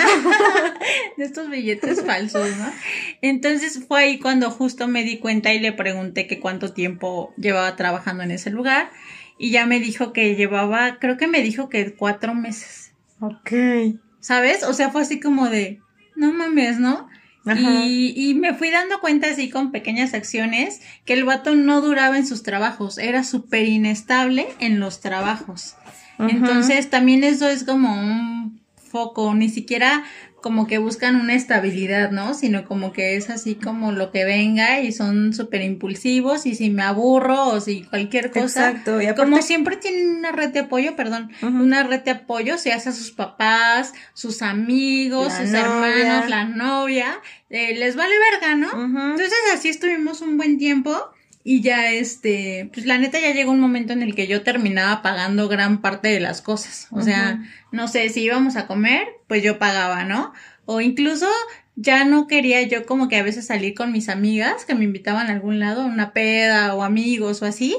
[1.18, 2.72] de estos billetes falsos, ¿no?
[3.22, 7.76] Entonces fue ahí cuando justo me di cuenta y le pregunté que cuánto tiempo llevaba
[7.76, 8.92] trabajando en ese lugar
[9.38, 13.52] y ya me dijo que llevaba, creo que me dijo que cuatro meses, ok.
[14.20, 14.64] ¿Sabes?
[14.64, 15.80] O sea, fue así como de,
[16.16, 17.08] no mames, ¿no?
[17.46, 22.18] Y, y me fui dando cuenta así con pequeñas acciones que el vato no duraba
[22.18, 25.76] en sus trabajos, era súper inestable en los trabajos.
[26.20, 30.04] Entonces también eso es como un foco, ni siquiera
[30.42, 32.34] como que buscan una estabilidad, ¿no?
[32.34, 36.70] Sino como que es así como lo que venga y son súper impulsivos y si
[36.70, 38.70] me aburro o si cualquier cosa.
[38.72, 39.02] Exacto.
[39.02, 42.72] Y aparte, Como siempre tienen una red de apoyo, perdón, una red de apoyo, se
[42.72, 45.62] hace a sus papás, sus amigos, La sus novia.
[45.62, 48.72] hermanos, la novia, eh, les vale verga, ¿no?
[49.12, 50.96] Entonces así estuvimos un buen tiempo
[51.50, 55.02] y ya este, pues la neta ya llegó un momento en el que yo terminaba
[55.02, 56.88] pagando gran parte de las cosas.
[56.92, 60.32] O sea, no sé, si íbamos a comer, pues yo pagaba, ¿no?
[60.66, 61.26] O incluso
[61.76, 65.26] ya no quería yo como que a veces salir con mis amigas que me invitaban
[65.26, 67.76] a algún lado, a una peda o amigos o así,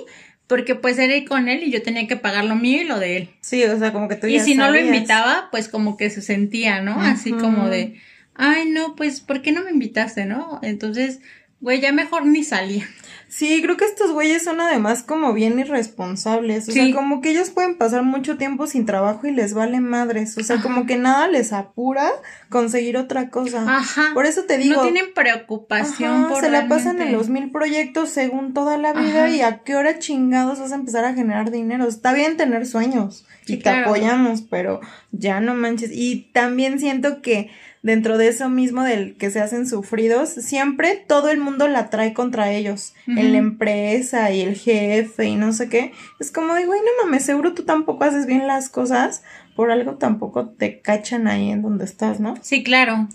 [0.48, 2.98] porque pues era ir con él y yo tenía que pagar lo mío y lo
[2.98, 3.28] de él.
[3.40, 6.10] Sí, o sea, como que tú Y ya si no lo invitaba, pues como que
[6.10, 7.00] se sentía, ¿no?
[7.00, 8.00] Así como de,
[8.34, 10.58] ay, no, pues, ¿por qué no me invitaste, no?
[10.64, 11.20] Entonces,
[11.60, 12.86] güey, ya mejor ni salía.
[13.28, 16.68] Sí, creo que estos güeyes son además como bien irresponsables.
[16.68, 16.80] O Sí.
[16.86, 20.36] sea, como que ellos pueden pasar mucho tiempo sin trabajo y les vale madres.
[20.36, 20.64] O sea, Ajá.
[20.64, 22.10] como que nada les apura
[22.48, 23.64] conseguir otra cosa.
[23.68, 24.10] Ajá.
[24.14, 24.74] Por eso te digo.
[24.76, 28.92] no tienen preocupación Ajá, por se la pasan en los mil proyectos según toda la
[28.94, 29.30] vida Ajá.
[29.30, 31.86] y a qué hora chingados vas a empezar a generar dinero.
[31.86, 33.86] Está bien tener sueños Sí, y te claro.
[33.86, 34.80] apoyamos, pero
[35.12, 35.90] ya no manches.
[35.92, 37.50] Y también siento que
[37.82, 42.12] dentro de eso mismo del que se hacen sufridos, siempre todo el mundo la trae
[42.12, 42.94] contra ellos.
[43.06, 43.28] En Ujú.
[43.32, 45.92] la empresa y el jefe y no sé qué.
[46.18, 49.22] Es como de, güey, no mames, seguro tú tampoco haces bien las cosas.
[49.56, 52.34] Por algo tampoco te cachan ahí en donde estás, ¿no?
[52.42, 53.08] Sí, claro.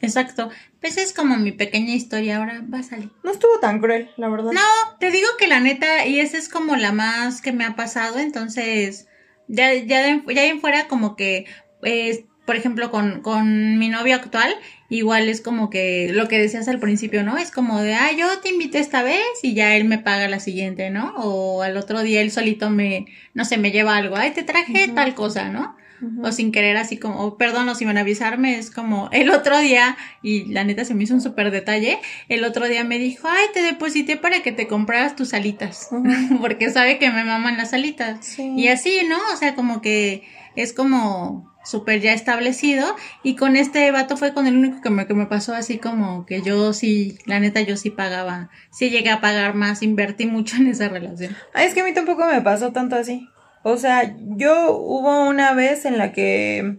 [0.00, 0.50] Exacto.
[0.80, 3.10] Pues es como mi pequeña historia, ahora va a salir.
[3.24, 4.52] No estuvo tan cruel, la verdad.
[4.52, 4.60] No,
[5.00, 8.18] te digo que la neta, y esa es como la más que me ha pasado,
[8.20, 9.08] entonces,
[9.48, 11.46] ya, ya, de, ya en fuera como que,
[11.82, 14.48] eh, por ejemplo, con, con mi novio actual,
[14.88, 17.36] igual es como que lo que decías al principio, ¿no?
[17.36, 20.40] Es como de, ah, yo te invité esta vez y ya él me paga la
[20.40, 21.12] siguiente, ¿no?
[21.16, 24.88] O al otro día él solito me, no sé, me lleva algo, ay, te traje
[24.94, 25.76] tal cosa, ¿no?
[26.22, 29.98] O sin querer así como, o perdón, o sin avisarme, es como el otro día,
[30.22, 31.98] y la neta se me hizo un súper detalle,
[32.30, 35.90] el otro día me dijo, ay, te deposité para que te compraras tus alitas,
[36.40, 38.24] porque sabe que me maman las alitas.
[38.24, 38.54] Sí.
[38.56, 39.18] Y así, ¿no?
[39.34, 40.22] O sea, como que
[40.56, 45.06] es como súper ya establecido y con este vato fue con el único que me,
[45.06, 49.10] que me pasó así como que yo sí, la neta yo sí pagaba, sí llegué
[49.10, 51.36] a pagar más, invertí mucho en esa relación.
[51.52, 53.28] Ah, es que a mí tampoco me pasó tanto así.
[53.62, 56.78] O sea, yo hubo una vez en la que,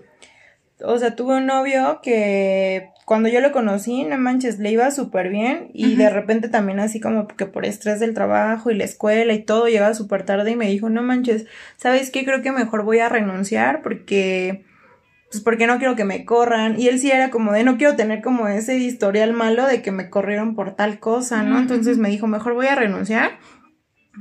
[0.83, 5.29] o sea, tuve un novio que cuando yo lo conocí, no manches, le iba súper
[5.29, 9.33] bien y de repente también así como que por estrés del trabajo y la escuela
[9.33, 11.45] y todo, llegaba súper tarde y me dijo, no manches,
[11.77, 12.25] ¿sabes qué?
[12.25, 14.63] Creo que mejor voy a renunciar porque
[15.31, 16.79] pues porque no quiero que me corran.
[16.79, 19.91] Y él sí era como de no quiero tener como ese historial malo de que
[19.91, 21.59] me corrieron por tal cosa, ¿no?
[21.59, 23.39] Entonces me dijo, mejor voy a renunciar.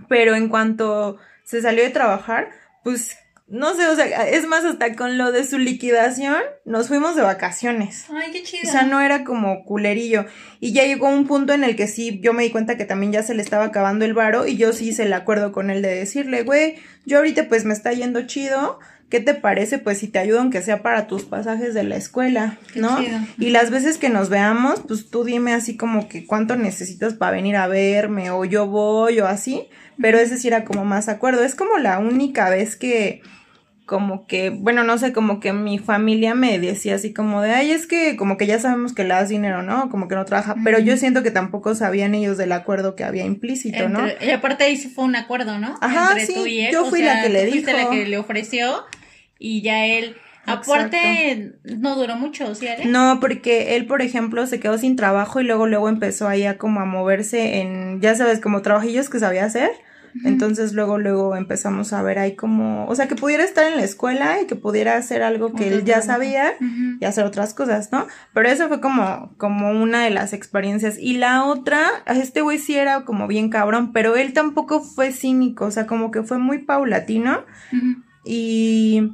[0.08, 2.50] Pero en cuanto se salió de trabajar,
[2.84, 3.16] pues
[3.50, 7.22] no sé, o sea, es más, hasta con lo de su liquidación, nos fuimos de
[7.22, 8.04] vacaciones.
[8.10, 8.68] Ay, qué chido.
[8.68, 10.26] O sea, no era como culerillo.
[10.60, 13.12] Y ya llegó un punto en el que sí, yo me di cuenta que también
[13.12, 15.80] ya se le estaba acabando el varo y yo sí hice el acuerdo con él
[15.80, 19.78] de decirle, güey, yo ahorita pues me está yendo chido, ¿qué te parece?
[19.78, 22.98] Pues si te ayudo aunque sea para tus pasajes de la escuela, ¿no?
[23.38, 27.32] Y las veces que nos veamos, pues tú dime así como que cuánto necesitas para
[27.32, 29.68] venir a verme o yo voy o así,
[30.00, 31.42] pero ese sí era como más acuerdo.
[31.42, 33.22] Es como la única vez que
[33.88, 37.70] como que, bueno, no sé, como que mi familia me decía así como de, ay,
[37.70, 39.88] es que como que ya sabemos que le das dinero, ¿no?
[39.88, 43.24] Como que no trabaja, pero yo siento que tampoco sabían ellos del acuerdo que había
[43.24, 44.06] implícito, ¿no?
[44.20, 45.78] Y aparte ahí sí fue un acuerdo, ¿no?
[45.80, 46.70] Ajá, Entre sí, tú y él.
[46.72, 47.70] yo fui la que le dijo.
[47.72, 48.84] la que le ofreció
[49.38, 50.16] y ya él...
[50.46, 52.86] Aparte, no duró mucho, ¿sí, Ale?
[52.86, 56.56] No, porque él, por ejemplo, se quedó sin trabajo y luego, luego empezó ahí a
[56.56, 59.70] como a moverse en, ya sabes, como trabajillos que sabía hacer.
[60.24, 63.84] Entonces luego, luego empezamos a ver ahí como, o sea, que pudiera estar en la
[63.84, 66.54] escuela y que pudiera hacer algo que él ya sabía
[66.98, 68.06] y hacer otras cosas, ¿no?
[68.32, 70.96] Pero eso fue como, como una de las experiencias.
[70.98, 75.66] Y la otra, este güey sí era como bien cabrón, pero él tampoco fue cínico,
[75.66, 77.44] o sea, como que fue muy paulatino
[78.24, 79.12] y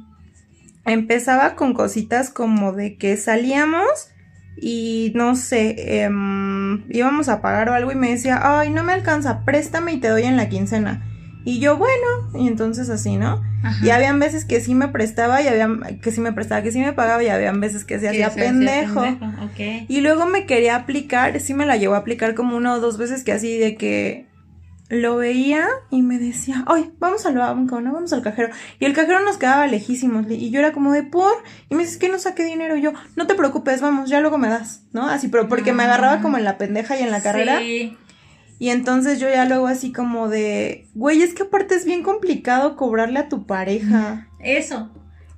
[0.85, 4.11] empezaba con cositas como de que salíamos
[4.57, 8.93] y no sé, em, íbamos a pagar o algo y me decía, ay, no me
[8.93, 11.03] alcanza, préstame y te doy en la quincena.
[11.43, 13.43] Y yo, bueno, y entonces así, ¿no?
[13.83, 15.69] Y habían veces que sí me prestaba y había
[16.01, 19.03] que sí me prestaba, que sí me pagaba y habían veces que se hacía pendejo.
[19.87, 22.97] Y luego me quería aplicar, sí me la llevó a aplicar como una o dos
[22.97, 24.27] veces que así de que
[24.89, 27.93] lo veía y me decía, ay, vamos al banco, ¿no?
[27.93, 28.49] Vamos al cajero.
[28.79, 30.29] Y el cajero nos quedaba lejísimos.
[30.29, 31.33] Y yo era como de por.
[31.69, 32.75] Y me dice, que no saqué dinero.
[32.75, 35.07] Y yo, no te preocupes, vamos, ya luego me das, ¿no?
[35.07, 37.59] Así, pero porque me agarraba como en la pendeja y en la carrera.
[37.59, 37.97] Sí.
[38.57, 42.75] Y entonces yo ya luego así como de, güey, es que aparte es bien complicado
[42.75, 44.29] cobrarle a tu pareja.
[44.39, 44.91] Eso.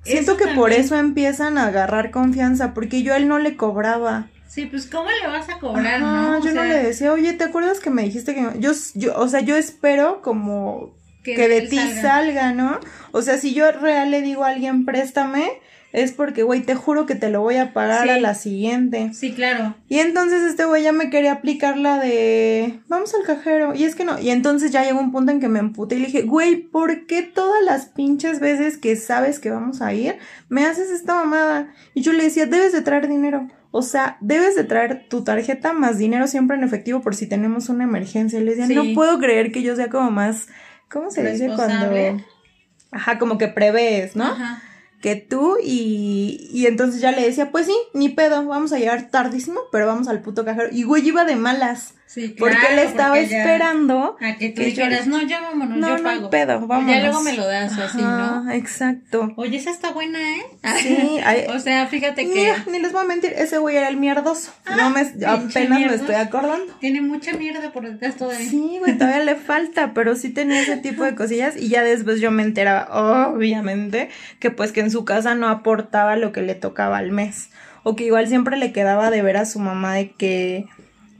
[0.04, 4.28] Siento que por eso empiezan a agarrar confianza, porque yo a él no le cobraba.
[4.48, 6.42] Sí, pues ¿cómo le vas a cobrar, no?
[6.42, 9.40] yo no le decía, oye, ¿te acuerdas que me dijiste que yo, yo o sea,
[9.40, 10.98] yo espero como
[11.36, 12.52] que, de ti salga.
[12.52, 12.80] ¿no?
[13.12, 15.50] O sea, si yo real le digo a alguien, préstame,
[15.92, 19.10] es porque, güey, te juro que te lo voy a pagar a la siguiente.
[19.14, 19.74] Sí, claro.
[19.88, 23.74] Y entonces este güey ya me quería aplicar la de, vamos al cajero.
[23.74, 24.18] Y es que no.
[24.18, 27.06] Y entonces ya llegó un punto en que me emputé y le dije, güey, ¿por
[27.06, 31.72] qué todas las pinches veces que sabes que vamos a ir, me haces esta mamada?
[31.94, 33.48] Y yo le decía, debes de traer dinero.
[33.70, 37.68] O sea, debes de traer tu tarjeta más dinero siempre en efectivo por si tenemos
[37.68, 38.40] una emergencia.
[38.40, 40.48] Le decía, no puedo creer que yo sea como más,
[40.90, 42.22] ¿cómo se dice cuando?
[42.90, 44.24] Ajá, como que prevés, ¿no?
[44.24, 44.62] Ajá
[45.00, 49.10] que tú y, y entonces ya le decía, pues sí, ni pedo, vamos a llegar
[49.10, 50.68] tardísimo, pero vamos al puto cajero.
[50.72, 51.94] Y güey iba de malas.
[52.08, 54.16] Sí, claro, porque él estaba esperando.
[54.18, 56.20] a que tú dijeras, no, ya vámonos, no, yo pago.
[56.22, 56.90] No, pedo, vámonos.
[56.90, 58.50] Ya luego me lo das o así, ¿no?
[58.50, 59.30] exacto.
[59.36, 60.42] Oye, esa está buena, ¿eh?
[60.80, 61.20] Sí.
[61.54, 62.34] o sea, fíjate que.
[62.34, 64.52] Mira, ni les voy a mentir, ese güey era el mierdoso.
[64.64, 66.72] Ah, no me, apenas me estoy acordando.
[66.80, 68.48] Tiene mucha mierda por detrás todavía.
[68.48, 71.58] Sí, güey, todavía le falta, pero sí tenía ese tipo de cosillas.
[71.58, 72.88] Y ya después yo me enteraba,
[73.28, 77.50] obviamente, que pues que en su casa no aportaba lo que le tocaba al mes.
[77.82, 80.66] O que igual siempre le quedaba de ver a su mamá de que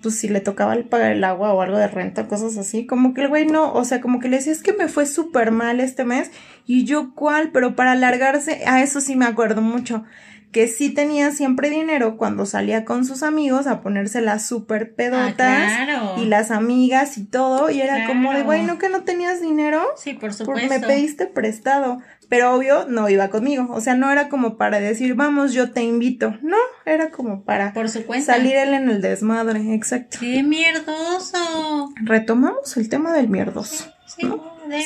[0.08, 3.20] pues si le tocaba pagar el agua o algo de renta, cosas así, como que
[3.20, 5.80] el güey no, o sea, como que le decía, es que me fue súper mal
[5.80, 6.30] este mes,
[6.64, 10.04] y yo cuál, pero para alargarse, a eso sí me acuerdo mucho,
[10.52, 15.72] que sí tenía siempre dinero cuando salía con sus amigos a ponerse las súper pedotas
[15.72, 19.40] ah, y las amigas y todo, y era como de, güey, ¿no que no tenías
[19.40, 19.82] dinero?
[19.96, 20.68] Sí, por supuesto.
[20.68, 25.14] me pediste prestado, pero obvio no iba conmigo, o sea, no era como para decir,
[25.14, 26.56] vamos, yo te invito, no,
[26.86, 30.18] era como para Por su salir él en el desmadre, exacto.
[30.20, 31.92] ¡Qué mierdoso!
[31.96, 33.92] Retomamos el tema del mierdoso.
[34.06, 34.28] Sí,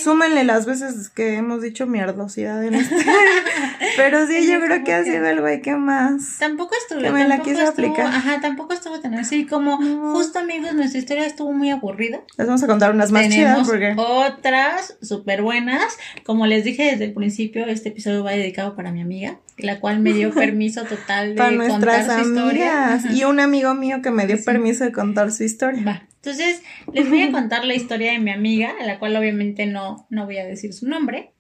[0.03, 2.97] Súmenle las veces que hemos dicho mierdosidad en este.
[3.97, 6.39] Pero sí, yo creo que ha sido el güey que más.
[6.39, 7.01] Tampoco estuvo.
[7.01, 8.07] Que me la quiso aplicar.
[8.07, 9.77] Ajá, tampoco estuvo tan así como.
[10.13, 12.21] Justo, amigos, nuestra historia estuvo muy aburrida.
[12.39, 13.95] Les vamos a contar unas más chidas porque.
[13.97, 15.97] Otras súper buenas.
[16.25, 19.39] Como les dije desde el principio, este episodio va dedicado para mi amiga.
[19.59, 22.85] la cual me dio permiso total de Para nuestras contar su historia.
[22.87, 23.05] amigas.
[23.05, 23.15] Ajá.
[23.15, 24.45] Y un amigo mío que me dio Sí.
[24.45, 25.83] permiso de contar su historia.
[25.87, 26.03] Va.
[26.25, 30.07] Entonces, les voy a contar la historia de mi amiga, a la cual obviamente no,
[30.09, 31.33] no voy a decir su nombre.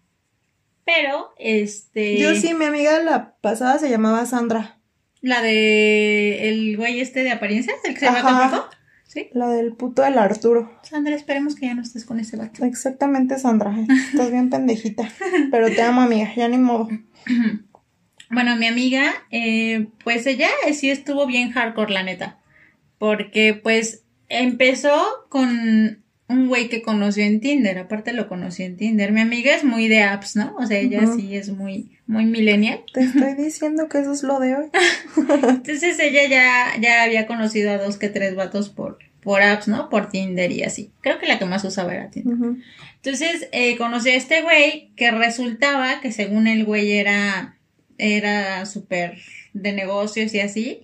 [0.85, 2.19] Pero, este.
[2.19, 4.81] Yo sí, mi amiga la pasada se llamaba Sandra.
[5.21, 8.71] La de el güey este de apariencia, el que se llama.
[9.07, 9.29] Sí.
[9.35, 10.81] La del puto del Arturo.
[10.83, 12.65] Sandra, esperemos que ya no estés con ese vato.
[12.65, 13.73] Exactamente, Sandra.
[14.11, 15.09] Estás bien pendejita.
[15.53, 16.33] Pero te amo, amiga.
[16.35, 16.89] Ya ni modo.
[18.35, 22.39] Bueno, mi amiga, eh, pues ella sí estuvo bien hardcore, la neta.
[22.97, 27.79] Porque, pues, empezó con un güey que conoció en Tinder.
[27.79, 29.13] Aparte lo conocí en Tinder.
[29.13, 30.57] Mi amiga es muy de apps, ¿no?
[30.59, 32.81] O sea, ella sí es muy, muy millennial.
[32.93, 34.67] Te estoy diciendo que eso es lo de hoy.
[35.17, 39.91] Entonces ella ya, ya había conocido a dos que tres vatos por, por apps, ¿no?
[39.91, 40.91] Por Tinder y así.
[41.03, 42.57] Creo que la que más usaba era Tinder.
[42.97, 47.59] Entonces eh, conocí a este güey que resultaba que según el güey era,
[47.99, 49.19] era súper
[49.53, 50.83] de negocios y así.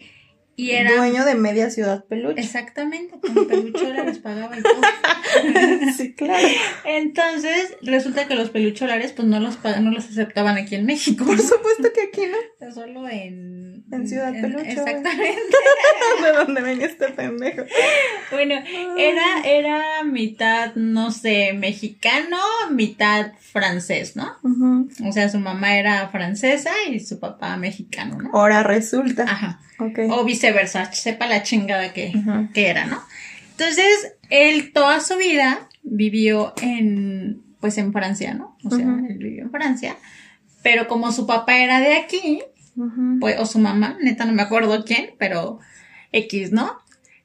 [0.58, 0.96] Y era...
[0.96, 2.40] Dueño de media ciudad peluche.
[2.40, 4.74] Exactamente, con peluchola les pagaba y todo.
[5.96, 6.48] sí, claro.
[6.84, 11.24] Entonces, resulta que los pelucholares pues no los pag- no los aceptaban aquí en México.
[11.24, 12.22] Por supuesto que aquí
[12.60, 12.74] no.
[12.74, 13.84] Solo en...
[13.90, 14.72] En Ciudad Peluche.
[14.72, 15.40] Exactamente.
[16.22, 17.62] ¿De dónde venía este pendejo?
[18.32, 18.56] Bueno,
[18.98, 22.36] era, era mitad, no sé, mexicano,
[22.72, 24.36] mitad francés, ¿no?
[25.08, 28.30] O sea, su mamá era francesa y su papá mexicano, ¿no?
[28.34, 29.22] Ahora resulta.
[29.22, 29.60] Ajá.
[29.80, 30.00] Ok.
[30.10, 30.47] O viceversa,
[30.92, 32.12] sepa la chingada que,
[32.54, 33.02] que era, ¿no?
[33.52, 38.56] Entonces, él toda su vida vivió en, pues en Francia, ¿no?
[38.64, 39.96] O sea, él vivió en Francia.
[40.62, 42.42] Pero como su papá era de aquí,
[43.20, 45.58] pues, o su mamá, neta no me acuerdo quién, pero
[46.12, 46.78] X, ¿no?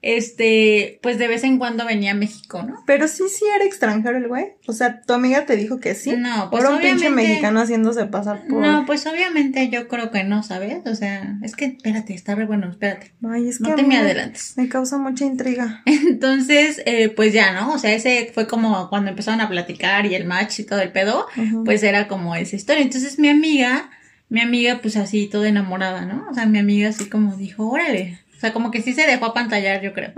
[0.04, 2.84] Este, pues de vez en cuando venía a México, ¿no?
[2.86, 4.48] Pero sí, sí era extranjero el güey.
[4.68, 6.14] O sea, tu amiga te dijo que sí.
[6.18, 8.62] No, pues Era un pinche mexicano haciéndose pasar por.
[8.62, 10.86] No, pues obviamente yo creo que no, ¿sabes?
[10.86, 13.14] O sea, es que, espérate, está re bueno, espérate.
[13.26, 14.56] Ay, es que No te me adelantes.
[14.58, 15.84] Me causa mucha intriga.
[15.86, 17.72] Entonces, eh, pues ya, ¿no?
[17.72, 20.92] O sea, ese fue como cuando empezaron a platicar y el match y todo el
[20.92, 21.28] pedo,
[21.64, 22.84] pues era como esa historia.
[22.84, 23.90] Entonces mi amiga,
[24.28, 26.28] mi amiga pues así toda enamorada, ¿no?
[26.30, 28.20] O sea, mi amiga así como dijo, órale.
[28.44, 30.12] O sea, como que sí se dejó apantallar, yo creo.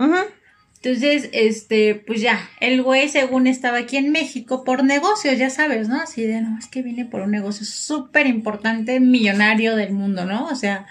[0.81, 5.89] Entonces, este, pues ya, el güey según estaba aquí en México por negocios, ya sabes,
[5.89, 6.01] ¿no?
[6.01, 10.47] Así de, no, es que viene por un negocio súper importante, millonario del mundo, ¿no?
[10.47, 10.87] O sea,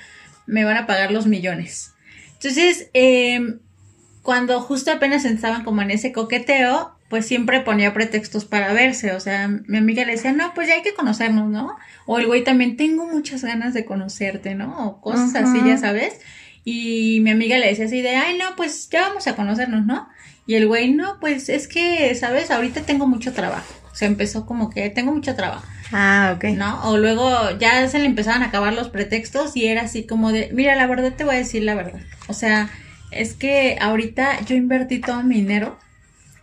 [0.47, 1.92] me van a pagar los millones.
[2.35, 3.57] Entonces, eh,
[4.23, 9.18] cuando justo apenas estaban como en ese coqueteo, pues siempre ponía pretextos para verse, o
[9.18, 11.77] sea, mi amiga le decía, no, pues ya hay que conocernos, ¿no?
[12.07, 14.87] O el güey también, tengo muchas ganas de conocerte, ¿no?
[14.87, 15.66] O cosas así, Ajá.
[15.66, 16.20] ya sabes.
[16.64, 20.09] Y mi amiga le decía así de, ay, no, pues ya vamos a conocernos, ¿no?
[20.46, 22.50] Y el güey, no, pues es que, ¿sabes?
[22.50, 23.72] Ahorita tengo mucho trabajo.
[23.92, 26.44] O sea, empezó como que tengo mucho trabajo, Ah, ok.
[26.57, 26.90] ¿no?
[26.90, 30.50] O luego ya se le empezaban a acabar los pretextos y era así como de,
[30.53, 32.00] mira, la verdad te voy a decir la verdad.
[32.27, 32.68] O sea,
[33.12, 35.79] es que ahorita yo invertí todo mi dinero,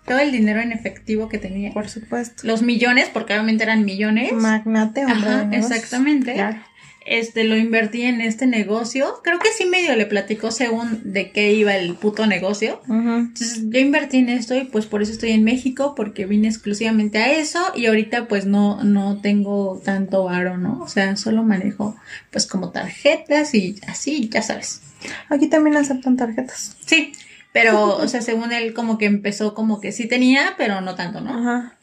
[0.06, 1.74] todo el dinero en efectivo que tenía.
[1.74, 2.48] Por supuesto.
[2.48, 4.32] Los millones, porque obviamente eran millones.
[4.32, 5.30] Magnate, hombre.
[5.30, 6.34] Ajá, exactamente.
[6.34, 6.58] Claro.
[7.04, 9.22] Este, lo invertí en este negocio.
[9.24, 12.80] Creo que sí medio le platicó según de qué iba el puto negocio.
[12.88, 17.18] Entonces yo invertí en esto y pues por eso estoy en México, porque vine exclusivamente
[17.18, 20.80] a eso y ahorita pues no, no tengo tanto varo, ¿no?
[20.82, 21.96] O sea, solo manejo
[22.30, 24.82] pues como tarjetas y así, ya sabes.
[25.30, 26.78] Aquí también aceptan tarjetas.
[26.86, 27.14] Sí,
[27.52, 31.22] pero o sea, según él como que empezó como que sí tenía, pero no tanto,
[31.22, 31.32] ¿no?
[31.32, 31.78] Ajá.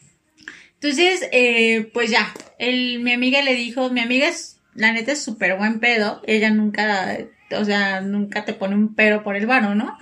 [0.81, 5.21] Entonces, eh, pues ya, el, mi amiga le dijo, mi amiga es, la neta es
[5.21, 7.17] súper buen pedo, ella nunca,
[7.57, 9.97] o sea, nunca te pone un pero por el varo, ¿no?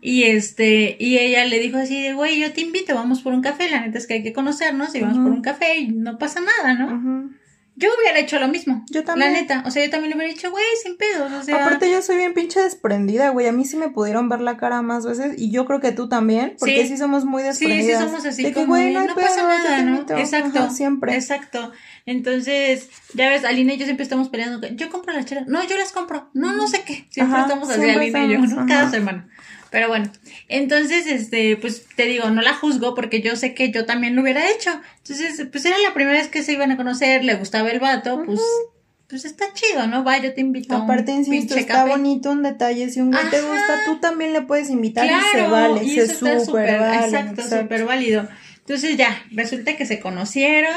[0.00, 3.42] Y este, y ella le dijo así de, güey, yo te invito, vamos por un
[3.42, 6.18] café, la neta es que hay que conocernos y vamos por un café y no
[6.18, 7.30] pasa nada, ¿no?
[7.76, 8.84] Yo hubiera hecho lo mismo.
[8.90, 9.32] Yo también.
[9.32, 11.64] La neta, o sea, yo también le hubiera dicho, güey, sin pedos, o sea.
[11.66, 13.48] Aparte yo soy bien pinche desprendida, güey.
[13.48, 16.08] A mí sí me pudieron ver la cara más veces y yo creo que tú
[16.08, 16.96] también, porque sí, Sí.
[16.98, 18.00] somos muy Sí, desprendidas.
[18.00, 19.98] sí somos así de que, como güey, de, no, hay no pedo, pasa nada, ¿no?
[20.18, 20.58] Exacto.
[20.60, 21.14] Ajá, siempre.
[21.14, 21.72] Exacto.
[22.06, 24.60] Entonces, ya ves, Alina y yo siempre estamos peleando.
[24.60, 25.46] que, Yo compro las chelas.
[25.48, 26.30] No, yo las compro.
[26.34, 27.06] No, no sé qué.
[27.10, 28.66] Siempre Ajá, estamos así, Alina y yo, ¿no?
[28.66, 29.28] Cada semana.
[29.74, 30.08] Pero bueno,
[30.46, 34.22] entonces, este, pues te digo, no la juzgo porque yo sé que yo también lo
[34.22, 34.70] hubiera hecho.
[34.98, 38.22] Entonces, pues era la primera vez que se iban a conocer, le gustaba el vato,
[38.24, 38.38] pues,
[39.08, 40.04] pues está chido, ¿no?
[40.04, 40.72] Va, yo te invito.
[40.74, 41.90] a un Aparte, insisto, está café.
[41.90, 42.88] bonito un detalle.
[42.88, 45.84] Si un güey te gusta, tú también le puedes invitar Claro, y se vale.
[45.84, 47.04] y se eso está súper súper, vale.
[47.06, 48.28] exacto, súper válido.
[48.60, 50.72] Entonces ya, resulta que se conocieron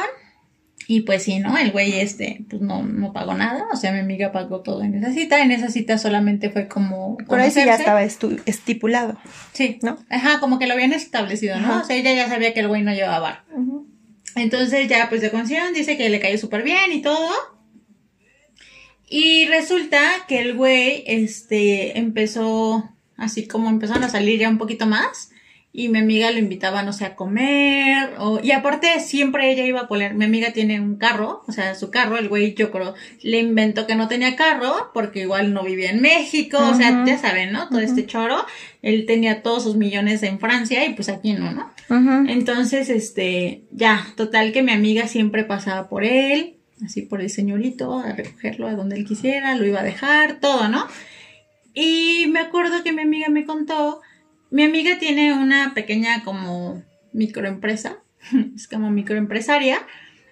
[0.85, 1.57] y pues sí, ¿no?
[1.57, 4.93] El güey este, pues no, no pagó nada, o sea, mi amiga pagó todo en
[4.93, 9.17] esa cita, en esa cita solamente fue como Por ahí sí ya estaba estipulado.
[9.53, 9.97] Sí, ¿no?
[10.09, 11.67] Ajá, como que lo habían establecido, ¿no?
[11.67, 11.81] Ajá.
[11.81, 13.43] O sea, ella ya sabía que el güey no llevaba bar.
[13.53, 13.87] Ujú.
[14.35, 17.31] Entonces ya pues se conocieron, dice que le cayó súper bien y todo.
[19.09, 24.85] Y resulta que el güey, este, empezó, así como empezaron a salir ya un poquito
[24.85, 25.31] más.
[25.77, 28.15] Y mi amiga lo invitaba, no sé, a comer.
[28.17, 30.15] O, y aparte, siempre ella iba a poner.
[30.15, 33.85] Mi amiga tiene un carro, o sea, su carro, el güey, yo creo, le inventó
[33.85, 37.69] que no tenía carro, porque igual no vivía en México, o sea, ya saben, ¿no?
[37.69, 38.43] Todo este choro.
[38.81, 41.71] Él tenía todos sus millones en Francia y pues aquí no, ¿no?
[42.27, 47.99] Entonces, este, ya, total que mi amiga siempre pasaba por él, así por el señorito,
[47.99, 50.87] a recogerlo a donde él quisiera, lo iba a dejar, todo, ¿no?
[51.75, 54.01] Y me acuerdo que mi amiga me contó
[54.49, 56.83] mi amiga tiene una pequeña como
[57.13, 57.97] microempresa,
[58.55, 59.79] es como microempresaria.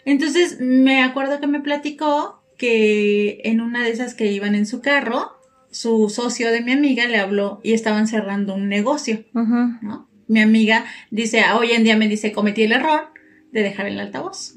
[0.06, 4.82] Entonces me acuerdo que me platicó que en una de esas que iban en su
[4.82, 5.34] carro,
[5.72, 10.08] su socio de mi amiga le habló y estaban cerrando un negocio, ¿no?
[10.28, 13.10] Mi amiga dice, hoy en día me dice, cometí el error
[13.52, 14.56] de dejar el altavoz.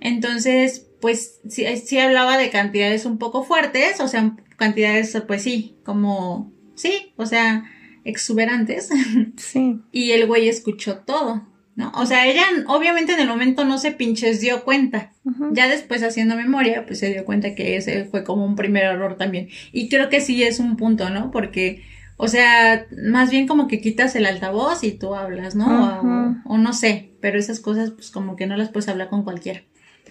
[0.00, 5.76] Entonces, pues sí, sí hablaba de cantidades un poco fuertes, o sea, cantidades, pues sí,
[5.84, 7.64] como, sí, o sea,
[8.04, 8.90] exuberantes.
[9.36, 9.80] Sí.
[9.92, 11.92] y el güey escuchó todo, ¿no?
[11.94, 15.12] O sea, ella obviamente en el momento no se pinches dio cuenta.
[15.52, 19.16] Ya después haciendo memoria, pues se dio cuenta que ese fue como un primer error
[19.16, 19.48] también.
[19.72, 21.30] Y creo que sí es un punto, ¿no?
[21.30, 21.82] Porque,
[22.16, 26.42] o sea, más bien como que quitas el altavoz y tú hablas, ¿no?
[26.44, 29.62] o, no sé, pero esas cosas pues como que no las puedes hablar con cualquiera.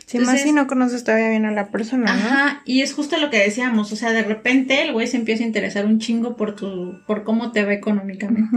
[0.06, 2.20] Sí, más si no conoces todavía bien a la persona, ¿no?
[2.20, 5.44] Ajá, y es justo lo que decíamos, o sea, de repente el güey se empieza
[5.44, 8.50] a interesar un chingo por tu, por cómo te ve económicamente.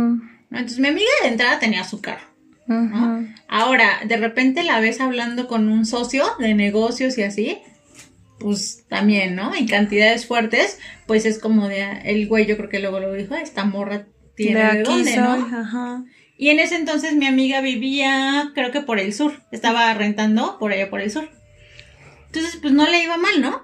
[0.51, 2.27] Entonces mi amiga de entrada tenía su carro.
[2.67, 3.27] ¿no?
[3.47, 7.59] Ahora, de repente la ves hablando con un socio de negocios y así,
[8.39, 9.55] pues también, ¿no?
[9.55, 13.35] En cantidades fuertes, pues es como de, el güey yo creo que luego lo dijo,
[13.35, 15.33] esta morra tiene de, dónde, ¿no?
[15.33, 16.05] Ajá.
[16.37, 20.72] Y en ese entonces mi amiga vivía, creo que por el sur, estaba rentando por
[20.72, 21.28] allá por el sur.
[22.26, 23.62] Entonces, pues no le iba mal, ¿no?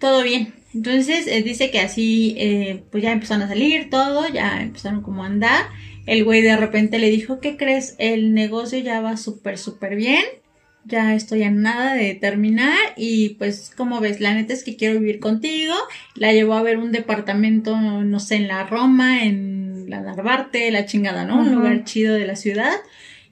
[0.00, 0.54] Todo bien.
[0.74, 5.24] Entonces, eh, dice que así, eh, pues ya empezaron a salir todo, ya empezaron como
[5.24, 5.66] a andar.
[6.06, 7.94] El güey de repente le dijo, ¿qué crees?
[7.98, 10.24] El negocio ya va súper, súper bien.
[10.84, 14.98] Ya estoy a nada de terminar y pues como ves, la neta es que quiero
[14.98, 15.74] vivir contigo.
[16.14, 20.86] La llevó a ver un departamento, no sé, en la Roma, en la Narvarte, la
[20.86, 21.40] chingada, ¿no?
[21.40, 22.74] Un lugar chido de la ciudad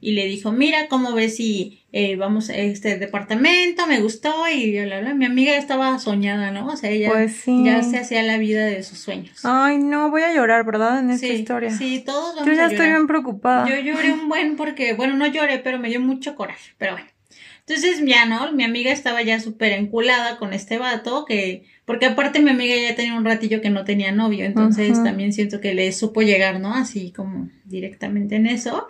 [0.01, 3.87] y le dijo, mira, ¿cómo ves si eh, vamos a este departamento?
[3.87, 6.67] Me gustó y bla, bla, Mi amiga estaba soñada, ¿no?
[6.67, 9.41] O sea, ella pues ya se hacía la vida de sus sueños.
[9.45, 11.01] Ay, no, voy a llorar, ¿verdad?
[11.01, 11.71] En esta historia.
[11.71, 13.69] Sí, todos vamos Yo ya estoy bien preocupada.
[13.69, 17.09] Yo lloré un buen porque, bueno, no lloré, pero me dio mucho coraje, pero bueno.
[17.69, 18.53] Entonces ya, ¿no?
[18.53, 21.65] Mi amiga estaba ya súper enculada con este vato que...
[21.85, 25.61] Porque aparte mi amiga ya tenía un ratillo que no tenía novio, entonces también siento
[25.61, 26.75] que le supo llegar, ¿no?
[26.75, 28.87] Así como directamente en eso.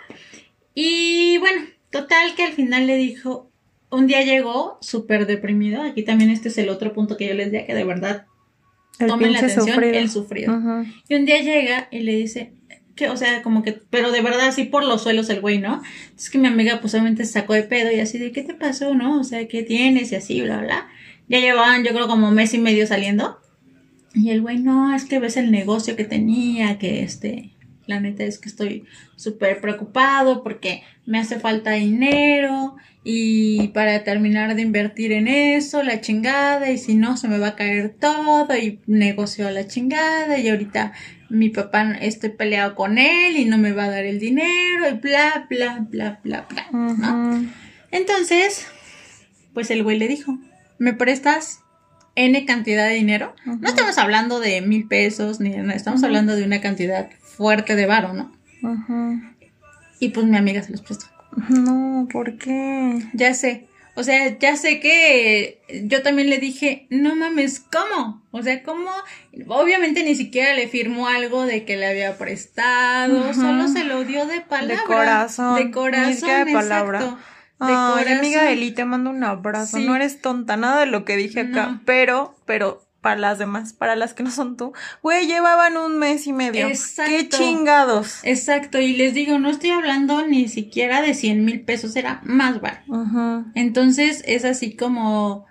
[0.74, 3.50] Y bueno, total que al final le dijo,
[3.90, 7.50] un día llegó súper deprimido, aquí también este es el otro punto que yo les
[7.50, 8.26] decía que de verdad
[8.98, 10.84] tomen la atención, él sufrió.
[11.08, 12.52] Y un día llega y le dice,
[12.96, 15.82] que, o sea, como que, pero de verdad así por los suelos el güey, ¿no?
[16.16, 18.54] Es que mi amiga pues obviamente se sacó de pedo y así de, ¿qué te
[18.54, 19.20] pasó, no?
[19.20, 20.10] O sea, ¿qué tienes?
[20.10, 20.88] Y así, bla, bla.
[21.28, 23.38] Ya llevaban, yo creo, como mes y medio saliendo.
[24.14, 27.54] Y el güey, no, es que ves el negocio que tenía, que este,
[27.86, 28.84] la neta es que estoy
[29.14, 36.00] súper preocupado porque me hace falta dinero y para terminar de invertir en eso, la
[36.00, 40.48] chingada, y si no se me va a caer todo y negocio la chingada y
[40.48, 40.92] ahorita
[41.28, 44.94] mi papá estoy peleado con él y no me va a dar el dinero y
[44.94, 47.44] bla, bla, bla, bla, bla, ¿no?
[47.90, 48.66] Entonces,
[49.54, 50.38] pues el güey le dijo,
[50.78, 51.60] ¿me prestas
[52.14, 53.34] N cantidad de dinero?
[53.44, 57.76] No estamos hablando de mil pesos ni de nada, estamos hablando de una cantidad fuerte
[57.76, 58.32] de varo, ¿no?
[58.62, 59.34] Ajá.
[60.00, 61.06] Y pues mi amiga se los prestó.
[61.48, 63.02] No, ¿por qué?
[63.12, 63.65] Ya sé.
[63.96, 68.22] O sea, ya sé que yo también le dije, no mames, ¿cómo?
[68.30, 68.90] O sea, ¿cómo?
[69.48, 74.26] Obviamente ni siquiera le firmó algo de que le había prestado, solo se lo dio
[74.26, 74.76] de palabra.
[74.76, 75.56] De corazón.
[75.56, 76.98] De corazón, de palabra.
[76.98, 77.18] Exacto.
[77.58, 78.18] De corazón.
[78.18, 79.78] amiga Eli, te mando un abrazo.
[79.78, 81.80] No eres tonta, nada de lo que dije acá.
[81.86, 86.26] Pero, pero para las demás, para las que no son tú, güey, llevaban un mes
[86.26, 86.66] y medio.
[86.66, 87.12] Exacto.
[87.16, 88.18] Qué chingados.
[88.24, 92.60] Exacto, y les digo, no estoy hablando ni siquiera de 100 mil pesos, era más
[92.60, 92.82] bar.
[93.54, 95.46] Entonces es así como,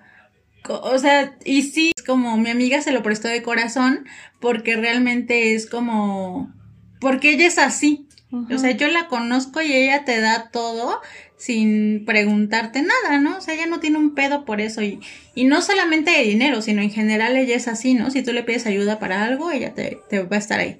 [0.67, 4.05] o sea, y sí, es como mi amiga se lo prestó de corazón
[4.41, 6.53] porque realmente es como,
[6.99, 8.04] porque ella es así.
[8.31, 10.99] O sea, yo la conozco y ella te da todo
[11.37, 13.37] sin preguntarte nada, ¿no?
[13.37, 14.99] O sea, ella no tiene un pedo por eso y,
[15.35, 18.11] y no solamente de dinero, sino en general ella es así, ¿no?
[18.11, 20.79] Si tú le pides ayuda para algo, ella te, te va a estar ahí.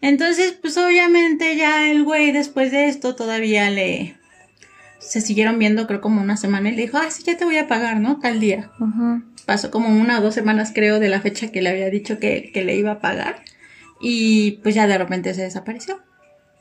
[0.00, 4.16] Entonces, pues obviamente ya el güey después de esto todavía le,
[4.98, 7.56] se siguieron viendo creo como una semana y le dijo, ah, sí, ya te voy
[7.56, 8.18] a pagar, ¿no?
[8.20, 8.70] Tal día.
[9.46, 12.50] Pasó como una o dos semanas creo de la fecha que le había dicho que,
[12.52, 13.42] que le iba a pagar
[14.00, 16.00] y pues ya de repente se desapareció.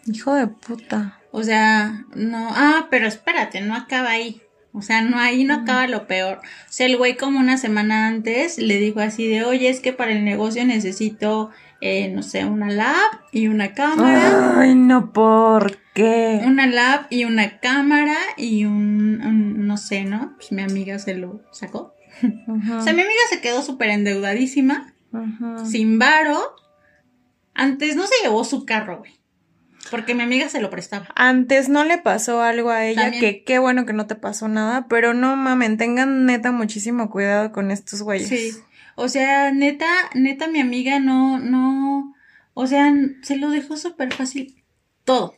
[0.05, 1.19] Hijo de puta.
[1.31, 4.41] O sea, no, ah, pero espérate, no acaba ahí.
[4.73, 6.37] O sea, no ahí no acaba lo peor.
[6.37, 9.91] O sea, el güey como una semana antes le dijo así de, oye, es que
[9.91, 12.95] para el negocio necesito, eh, no sé, una lab
[13.33, 14.59] y una cámara.
[14.61, 16.41] Ay, no, ¿por qué?
[16.45, 20.35] Una lab y una cámara y un, no sé, ¿no?
[20.37, 21.93] Pues mi amiga se lo sacó.
[22.23, 24.93] O sea, mi amiga se quedó súper endeudadísima,
[25.65, 26.55] sin varo.
[27.53, 29.20] Antes no se llevó su carro, güey.
[29.91, 31.07] Porque mi amiga se lo prestaba.
[31.15, 34.87] Antes no le pasó algo a ella, que qué bueno que no te pasó nada,
[34.87, 38.29] pero no mamen, tengan neta muchísimo cuidado con estos güeyes.
[38.29, 38.51] Sí.
[38.95, 42.15] O sea, neta, neta, mi amiga no, no,
[42.53, 44.63] o sea, se lo dejó súper fácil
[45.03, 45.35] todo.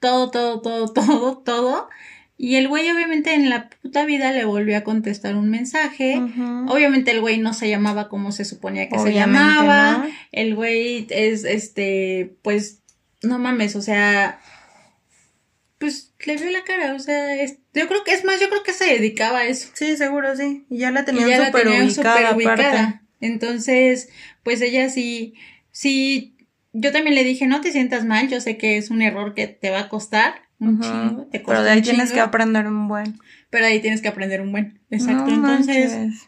[0.00, 1.88] Todo, todo, todo, todo, todo.
[2.36, 6.20] Y el güey obviamente en la puta vida le volvió a contestar un mensaje.
[6.66, 10.04] Obviamente el güey no se llamaba como se suponía que se llamaba.
[10.32, 12.82] El güey es, este, pues
[13.24, 14.40] no mames, o sea,
[15.78, 18.72] pues le vio la cara, o sea, yo creo que es más, yo creo que
[18.72, 19.68] se dedicaba a eso.
[19.74, 20.64] Sí, seguro, sí.
[20.70, 23.02] Y ya la tenían súper ubicada, ubicada.
[23.20, 24.08] Entonces,
[24.42, 25.34] pues ella sí,
[25.70, 26.36] sí,
[26.72, 29.46] yo también le dije, no te sientas mal, yo sé que es un error que
[29.46, 33.18] te va a costar un chingo, te Pero de ahí tienes que aprender un buen.
[33.50, 35.32] Pero ahí tienes que aprender un buen, exacto.
[35.32, 36.26] Entonces,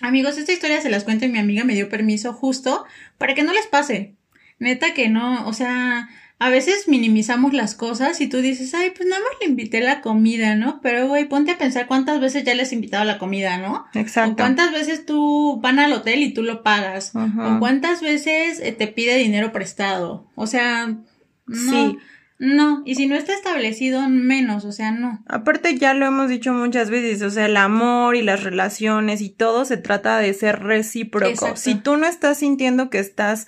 [0.00, 2.84] amigos, esta historia se las cuento y mi amiga me dio permiso justo
[3.18, 4.16] para que no les pase.
[4.58, 6.08] Neta que no, o sea,
[6.38, 10.02] a veces minimizamos las cosas y tú dices, ay, pues nada más le invité la
[10.02, 10.80] comida, ¿no?
[10.82, 13.86] Pero, güey, ponte a pensar cuántas veces ya les has invitado la comida, ¿no?
[13.94, 14.32] Exacto.
[14.32, 17.12] O cuántas veces tú van al hotel y tú lo pagas.
[17.14, 20.30] O cuántas veces eh, te pide dinero prestado.
[20.34, 20.88] O sea,
[21.46, 21.70] no.
[21.70, 21.98] Sí.
[22.38, 25.24] No, y si no está establecido, menos, o sea, no.
[25.26, 29.30] Aparte, ya lo hemos dicho muchas veces, o sea, el amor y las relaciones y
[29.30, 31.56] todo se trata de ser recíproco.
[31.56, 33.46] Si tú no estás sintiendo que estás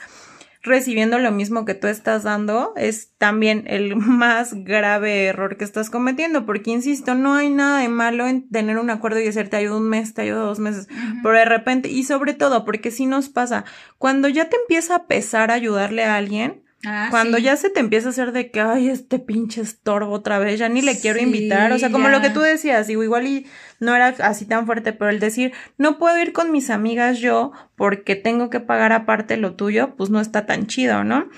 [0.63, 5.91] recibiendo lo mismo que tú estás dando, es también el más grave error que estás
[5.91, 9.57] cometiendo, porque insisto, no hay nada de malo en tener un acuerdo y decir te
[9.57, 10.89] ayudo un mes, te ayudo dos meses,
[11.23, 13.65] pero de repente, y sobre todo, porque si nos pasa,
[13.99, 18.09] cuando ya te empieza a pesar ayudarle a alguien, Ah, Cuando ya se te empieza
[18.09, 21.73] a hacer de que, ay, este pinche estorbo otra vez, ya ni le quiero invitar.
[21.73, 23.47] O sea, como lo que tú decías, digo, igual y
[23.81, 27.51] no era así tan fuerte, pero el decir, no puedo ir con mis amigas yo
[27.75, 31.29] porque tengo que pagar aparte lo tuyo, pues no está tan chido, ¿no?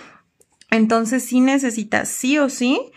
[0.70, 2.92] Entonces sí necesitas sí o sí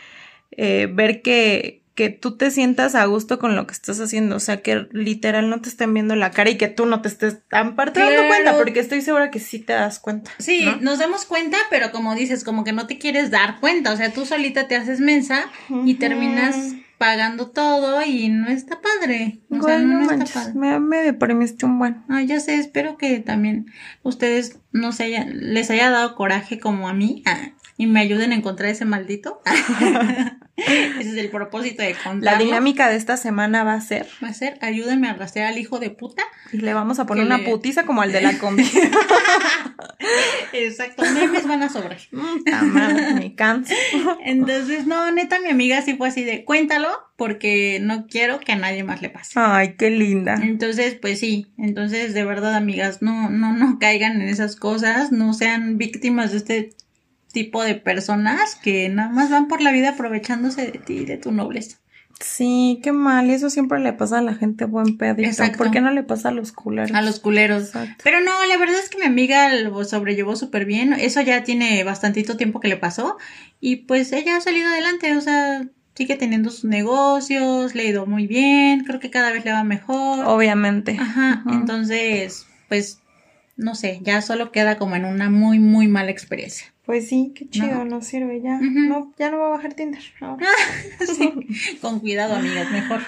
[0.51, 4.39] eh, ver que, que tú te sientas a gusto con lo que estás haciendo, o
[4.39, 7.47] sea, que literal no te estén viendo la cara y que tú no te estés
[7.47, 10.31] tan parte dando cuenta, porque estoy segura que sí te das cuenta.
[10.39, 13.97] Sí, nos damos cuenta, pero como dices, como que no te quieres dar cuenta, o
[13.97, 15.45] sea, tú solita te haces mensa
[15.85, 19.41] y terminas pagando todo y no está padre.
[19.49, 20.53] O sea, no, está padre.
[20.55, 22.03] Me, me deprimiste un buen.
[22.07, 23.67] Ah, ya sé, espero que también
[24.03, 27.23] ustedes no se hayan, les haya dado coraje como a mí.
[27.25, 29.41] Ah, y me ayuden a encontrar ese maldito.
[30.57, 32.23] ese es el propósito de contarlo.
[32.23, 34.07] La dinámica de esta semana va a ser.
[34.23, 36.23] Va a ser, ayúdenme a rastrear al hijo de puta.
[36.51, 38.69] Y le vamos a poner una putiza como al de la combi.
[40.53, 41.99] Exacto, memes van a sobrar.
[43.15, 43.73] me canso.
[44.23, 46.89] Entonces, no, neta, mi amiga sí fue así de, cuéntalo,
[47.23, 49.31] porque no quiero que a nadie más le pase.
[49.35, 50.35] Ay, qué linda.
[50.43, 55.33] Entonces, pues sí, entonces, de verdad, amigas, no, no, no caigan en esas cosas, no
[55.33, 56.69] sean víctimas de este
[57.31, 61.15] tipo de personas que nada más van por la vida aprovechándose de ti y de
[61.15, 61.77] tu nobleza.
[62.19, 65.29] Sí, qué mal, eso siempre le pasa a la gente buen pedito.
[65.29, 65.59] Exacto.
[65.59, 66.91] ¿Por qué no le pasa a los culeros?
[66.91, 67.71] A los culeros.
[68.03, 70.91] Pero no, la verdad es que mi amiga lo sobrellevó súper bien.
[70.91, 73.15] Eso ya tiene bastantito tiempo que le pasó.
[73.61, 75.65] Y pues ella ha salido adelante, o sea,
[75.95, 79.63] sigue teniendo sus negocios, le ha ido muy bien, creo que cada vez le va
[79.63, 80.25] mejor.
[80.25, 80.97] Obviamente.
[80.99, 82.99] Ajá, entonces, pues,
[83.55, 86.73] no sé, ya solo queda como en una muy, muy mala experiencia.
[86.85, 88.59] Pues sí, qué chido, no, sirve ya.
[88.59, 90.01] No, ya no voy a bajar Tinder.
[91.81, 92.99] Con cuidado, amigas, mejor.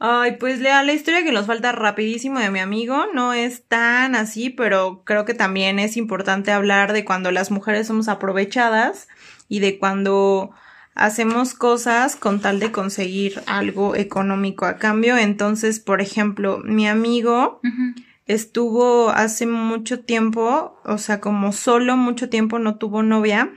[0.00, 3.06] Ay, pues lea la historia que nos falta rapidísimo de mi amigo.
[3.14, 7.86] No es tan así, pero creo que también es importante hablar de cuando las mujeres
[7.86, 9.06] somos aprovechadas
[9.48, 10.50] y de cuando
[10.94, 15.16] hacemos cosas con tal de conseguir algo económico a cambio.
[15.16, 17.60] Entonces, por ejemplo, mi amigo
[18.26, 23.50] estuvo hace mucho tiempo, o sea, como solo mucho tiempo no tuvo novia.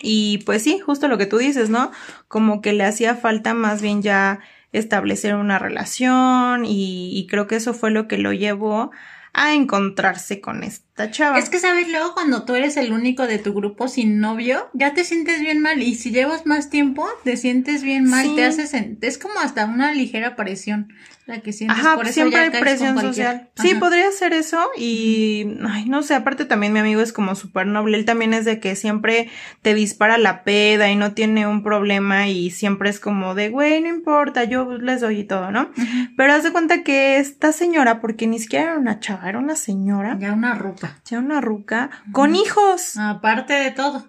[0.00, 1.90] Y pues sí, justo lo que tú dices, ¿no?
[2.28, 4.40] Como que le hacía falta más bien ya
[4.72, 8.90] establecer una relación y, creo que eso fue lo que lo llevó
[9.32, 11.38] a encontrarse con este esta chava.
[11.38, 14.94] Es que sabes, luego cuando tú eres el único de tu grupo sin novio, ya
[14.94, 15.82] te sientes bien mal.
[15.82, 18.24] Y si llevas más tiempo, te sientes bien mal.
[18.24, 18.34] Sí.
[18.34, 18.72] Te haces.
[18.72, 20.88] en- Es como hasta una ligera presión
[21.26, 21.76] la que sientes.
[21.78, 23.50] Ajá, por eso siempre ya hay presión social.
[23.60, 27.66] Sí, podría ser eso y, ay, no sé, aparte también mi amigo es como súper
[27.66, 29.28] noble, él también es de que siempre
[29.60, 33.80] te dispara la peda y no tiene un problema y siempre es como de, güey,
[33.82, 35.68] no importa, yo les doy y todo, ¿no?
[36.16, 39.56] Pero haz de cuenta que esta señora, porque ni siquiera era una chava, era una
[39.56, 40.85] señora, Ya una ruca.
[41.04, 42.96] Ya una ruca, con hijos.
[42.96, 44.06] Aparte de todo,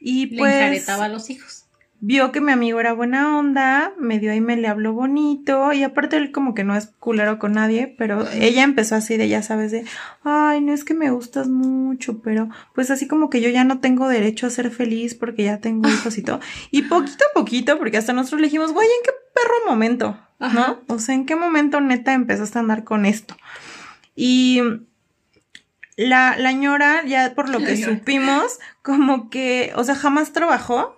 [0.00, 1.66] Y le pues enjaretaba a los hijos.
[2.00, 5.84] vio que mi amigo era buena onda, me dio ahí me le habló bonito y
[5.84, 9.40] aparte él como que no es culero con nadie, pero ella empezó así de ya
[9.42, 9.84] sabes de,
[10.24, 13.78] ay, no es que me gustas mucho, pero pues así como que yo ya no
[13.78, 16.40] tengo derecho a ser feliz porque ya tengo hijos y todo.
[16.72, 20.18] Y poquito a poquito, porque hasta nosotros le dijimos, güey, ¿en qué perro momento?
[20.40, 20.78] Ajá.
[20.88, 20.94] ¿No?
[20.94, 23.36] O sea, ¿en qué momento neta empezaste a andar con esto?
[24.16, 24.60] Y
[26.08, 30.96] la, la ñora, ya por lo que supimos, como que, o sea, jamás trabajó.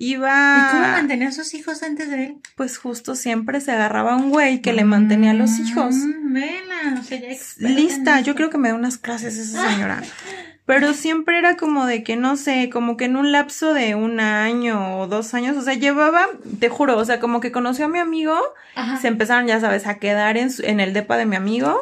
[0.00, 0.56] Iba.
[0.58, 2.36] ¿Y cómo mantenía a sus hijos antes de él?
[2.56, 5.96] Pues justo siempre se agarraba a un güey que le mantenía a los hijos.
[5.96, 10.00] Mm, Vela, o sea, ya Lista, yo creo que me da unas clases esa señora.
[10.66, 14.20] Pero siempre era como de que, no sé, como que en un lapso de un
[14.20, 16.26] año o dos años, o sea, llevaba,
[16.60, 18.38] te juro, o sea, como que conoció a mi amigo,
[18.76, 18.98] Ajá.
[18.98, 21.80] se empezaron, ya sabes, a quedar en, su- en el depa de mi amigo.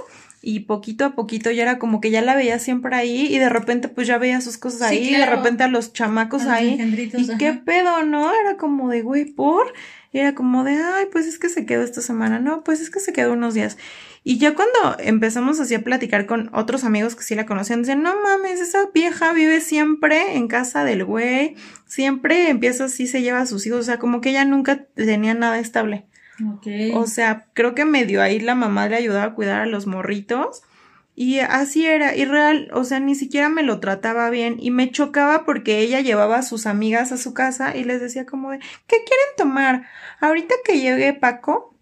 [0.48, 3.48] Y poquito a poquito ya era como que ya la veía siempre ahí y de
[3.48, 6.44] repente pues ya veía sus cosas Sí, ahí y de repente a los chamacos A
[6.44, 7.10] los ahí.
[7.16, 8.30] ¿Y qué pedo, no?
[8.32, 9.74] Era como de, güey, por.
[10.12, 12.38] Y era como de, ay, pues es que se quedó esta semana.
[12.38, 13.76] No, pues es que se quedó unos días.
[14.22, 18.04] Y ya cuando empezamos así a platicar con otros amigos que sí la conocían, decían,
[18.04, 21.56] no mames, esa vieja vive siempre en casa del güey.
[21.86, 23.80] Siempre empieza así, se lleva a sus hijos.
[23.80, 26.06] O sea, como que ella nunca tenía nada estable.
[26.44, 26.66] Ok.
[26.94, 30.62] O sea, creo que medio ahí la mamá le ayudaba a cuidar a los morritos.
[31.18, 34.90] Y así era, y real, o sea, ni siquiera me lo trataba bien y me
[34.90, 38.58] chocaba porque ella llevaba a sus amigas a su casa y les decía como de,
[38.58, 39.86] ¿qué quieren tomar?
[40.20, 41.74] Ahorita que llegue Paco,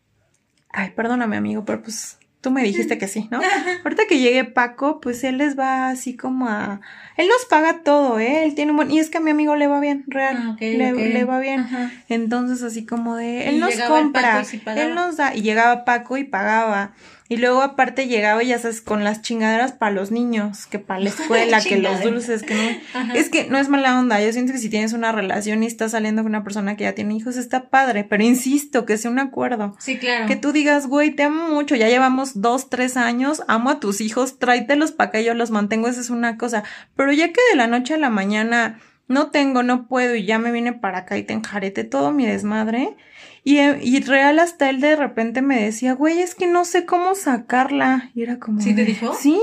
[0.71, 3.41] ay, perdóname amigo, pero pues tú me dijiste que sí, ¿no?
[3.85, 6.83] Ahorita que llegue Paco, pues él les va así como a,
[7.17, 8.45] él nos paga todo, ¿eh?
[8.45, 10.57] Él tiene un buen, y es que a mi amigo le va bien, real, Ah,
[10.61, 11.61] le, va bien.
[11.61, 11.91] Ajá.
[12.11, 14.45] Entonces, así como de, Y él nos compra,
[14.77, 16.93] él nos da, y llegaba Paco y pagaba.
[17.27, 21.09] Y luego aparte llegaba, ya sabes, con las chingaderas para los niños, que para la
[21.09, 23.01] escuela, que los dulces, que no.
[23.01, 23.15] Ajá.
[23.15, 25.93] Es que no es mala onda, yo siento que si tienes una relación y estás
[25.93, 29.19] saliendo con una persona que ya tiene hijos, está padre, pero insisto, que sea un
[29.19, 29.75] acuerdo.
[29.79, 30.27] Sí, claro.
[30.27, 34.03] Que tú digas, güey, te amo mucho, ya llevamos dos, tres años, amo a tus
[34.03, 36.63] hijos, tráetelos para acá, yo los mantengo, esa es una cosa.
[36.95, 40.39] Pero ya que de la noche a la mañana no tengo, no puedo y ya
[40.39, 42.97] me vine para acá y te enjarete todo mi desmadre.
[43.45, 47.15] Y, y real hasta él de repente me decía, güey, es que no sé cómo
[47.15, 48.11] sacarla.
[48.15, 48.61] Y era como...
[48.61, 49.15] ¿Sí te dijo?
[49.15, 49.39] Sí.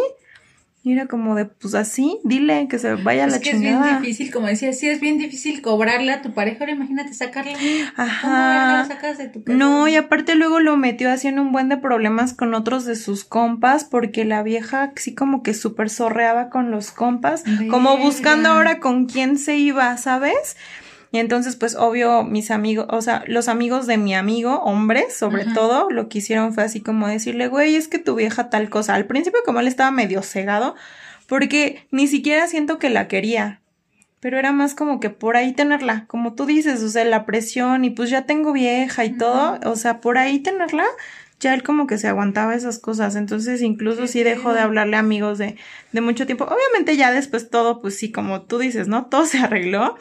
[0.84, 3.60] Y era como de, pues así, dile que se vaya a es la que es
[3.60, 4.00] bien chingada.
[4.00, 7.54] difícil, como decía, sí es bien difícil cobrarle a tu pareja, ahora imagínate sacarla.
[7.54, 8.86] ¿Cómo Ajá.
[8.88, 9.56] sacas de tu casa?
[9.60, 13.24] No, y aparte luego lo metió haciendo un buen de problemas con otros de sus
[13.24, 18.80] compas, porque la vieja sí como que súper zorreaba con los compas, como buscando ahora
[18.80, 20.58] con quién se iba, ¿sabes?
[21.12, 25.44] Y entonces, pues, obvio, mis amigos, o sea, los amigos de mi amigo, hombres, sobre
[25.46, 28.96] todo, lo que hicieron fue así como decirle, güey, es que tu vieja tal cosa.
[28.96, 30.76] Al principio, como él estaba medio cegado,
[31.28, 33.60] porque ni siquiera siento que la quería.
[34.22, 37.84] Pero era más como que por ahí tenerla, como tú dices, o sea, la presión
[37.84, 40.86] y pues ya tengo vieja y todo, o sea, por ahí tenerla,
[41.42, 45.00] ya él como que se aguantaba esas cosas, entonces incluso sí dejó de hablarle a
[45.00, 45.58] amigos de,
[45.92, 46.46] de mucho tiempo.
[46.46, 49.08] Obviamente ya después todo, pues sí, como tú dices, ¿no?
[49.08, 49.98] Todo se arregló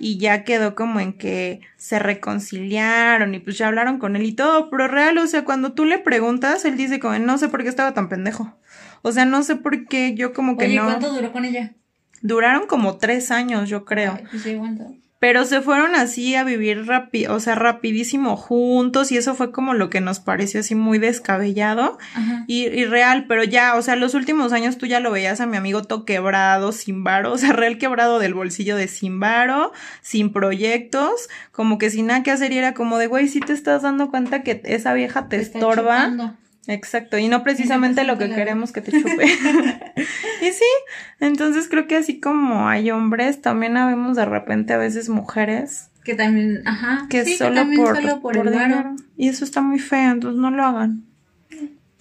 [0.00, 4.32] y ya quedó como en que se reconciliaron y pues ya hablaron con él y
[4.32, 7.64] todo, pero real, o sea, cuando tú le preguntas, él dice como, no sé por
[7.64, 8.56] qué estaba tan pendejo.
[9.02, 10.84] O sea, no sé por qué yo como que Oye, no.
[10.84, 11.74] ¿cuánto duró con ella?
[12.22, 14.14] Duraron como tres años, yo creo.
[14.16, 14.86] Ay, pues sí, aguanta.
[15.18, 19.72] Pero se fueron así a vivir rápido, o sea, rapidísimo juntos y eso fue como
[19.72, 21.98] lo que nos pareció así muy descabellado
[22.46, 25.46] y, y real, pero ya, o sea, los últimos años tú ya lo veías a
[25.46, 29.72] mi amigo todo quebrado, sin varo, o sea, real quebrado del bolsillo de sin varo,
[30.02, 33.54] sin proyectos, como que sin nada que hacer y era como de, güey, si te
[33.54, 36.04] estás dando cuenta que esa vieja te, estorba.
[36.04, 36.45] chupando.
[36.68, 39.24] Exacto, y no precisamente lo que queremos que te chupe.
[40.42, 40.64] y sí,
[41.20, 46.14] entonces creo que así como hay hombres, también habemos de repente a veces mujeres Que
[46.14, 47.06] también, ajá.
[47.08, 48.68] que sí, solo, también por, solo por, por el varo.
[48.68, 48.96] dinero.
[49.16, 51.04] Y eso está muy feo, entonces no lo hagan.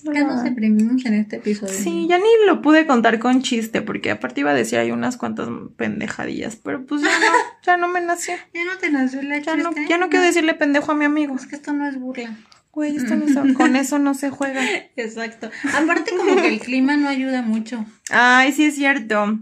[0.03, 1.74] No Ya nos deprimimos en este episodio.
[1.74, 5.18] Sí, ya ni lo pude contar con chiste, porque aparte iba a decir hay unas
[5.18, 7.26] cuantas pendejadillas, pero pues ya no,
[7.63, 8.36] ya no me nació.
[8.53, 11.36] Ya no te nació la Ya no, ya no quiero decirle pendejo a mi amigo.
[11.36, 12.36] Es que esto no es burla.
[12.76, 14.62] Güey, esto no se- con eso no se juega.
[14.98, 15.50] Exacto.
[15.74, 17.86] Aparte como que el clima no ayuda mucho.
[18.12, 19.40] Ay, sí es cierto.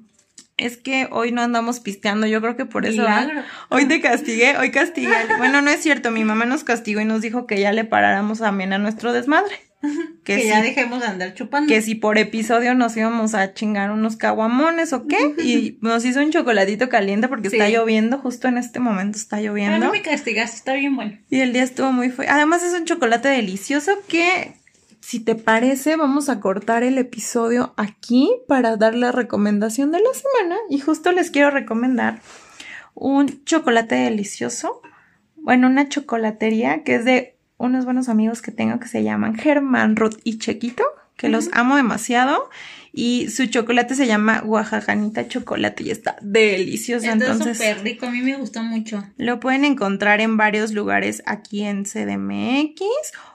[0.55, 3.01] Es que hoy no andamos pisteando, yo creo que por eso.
[3.69, 5.09] Hoy te castigué, hoy castigué.
[5.39, 8.37] Bueno, no es cierto, mi mamá nos castigó y nos dijo que ya le paráramos
[8.39, 9.59] también a nuestro desmadre.
[10.23, 11.67] Que, Que, ya dejemos de andar chupando.
[11.67, 15.17] que si por episodio nos íbamos a chingar unos caguamones o qué.
[15.43, 19.49] Y nos hizo un chocolatito caliente porque está lloviendo, justo en este momento está Pero
[19.51, 19.85] lloviendo.
[19.85, 21.17] no me castigaste, está bien bueno.
[21.29, 22.25] Y el día estuvo muy feo.
[22.29, 24.53] Además es un chocolate delicioso que,
[25.01, 30.09] si te parece, vamos a cortar el episodio aquí para dar la recomendación de la
[30.13, 30.55] semana.
[30.69, 32.21] Y justo les quiero recomendar
[32.93, 34.81] un chocolate delicioso.
[35.35, 37.32] Bueno, una chocolatería que es de
[37.63, 40.83] unos buenos amigos que tengo que se llaman Germán Ruth y Chequito,
[41.17, 42.49] que los amo demasiado.
[42.95, 47.05] Y su chocolate se llama Oaxacanita Chocolate y está delicioso.
[47.07, 49.03] Está Entonces, súper rico, a mí me gustó mucho.
[49.17, 52.81] lo pueden encontrar en varios lugares aquí en CDMX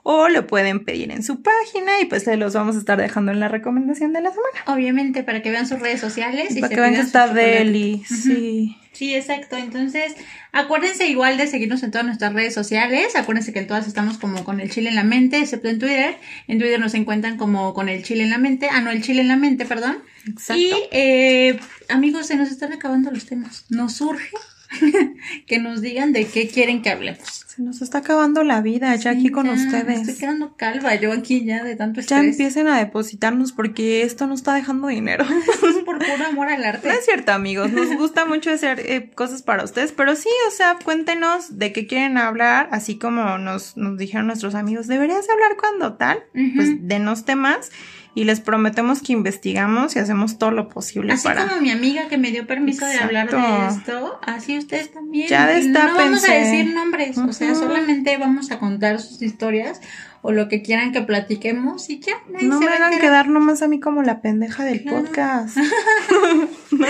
[0.05, 3.33] o lo pueden pedir en su página y pues se los vamos a estar dejando
[3.33, 4.59] en la recomendación de la semana.
[4.67, 6.53] Obviamente, para que vean sus redes sociales.
[6.57, 7.49] y Para se que vean que está chocolate.
[7.59, 8.15] deli, Ujú.
[8.15, 8.77] sí.
[8.99, 9.57] Sí, exacto.
[9.57, 10.17] Entonces,
[10.51, 13.15] acuérdense igual de seguirnos en todas nuestras redes sociales.
[13.15, 16.17] Acuérdense que en todas estamos como con el chile en la mente, excepto en Twitter.
[16.49, 18.69] En Twitter nos encuentran como con el chile en la mente.
[18.73, 19.99] Ah, no, el chile en la mente, perdón.
[20.27, 20.61] Exacto.
[20.61, 23.67] Y, eh, amigos, se nos están acabando los temas.
[23.69, 24.31] Nos surge
[25.47, 27.38] que nos digan de qué quieren que hablemos.
[27.59, 30.03] Se nos está acabando la vida ya aquí con ya, ustedes.
[30.03, 32.31] estoy quedando calva yo aquí ya de tanto Ya estrés.
[32.35, 35.25] empiecen a depositarnos porque esto no está dejando dinero.
[35.69, 36.87] Es por puro amor al arte.
[36.87, 37.73] No es cierto, amigos.
[37.73, 41.89] Nos gusta mucho hacer eh, cosas para ustedes, pero sí, o sea, cuéntenos de qué
[41.89, 46.53] quieren hablar, así como nos, nos dijeron nuestros amigos, deberías hablar cuando tal, Ujú.
[46.55, 47.73] pues denos temas
[48.15, 51.47] y les prometemos que investigamos y hacemos todo lo posible Así para...
[51.47, 55.29] como mi amiga que me dio permiso de hablar de esto, así ustedes también.
[55.29, 59.81] Ya Y No vamos a decir nombres, o sea, solamente vamos a contar sus historias
[60.23, 62.15] o lo que quieran que platiquemos y ya.
[62.31, 65.05] nadie No se me hagan quedar nomás a mí como la pendeja del Claro.
[65.05, 65.57] podcast.
[66.73, 66.87] no,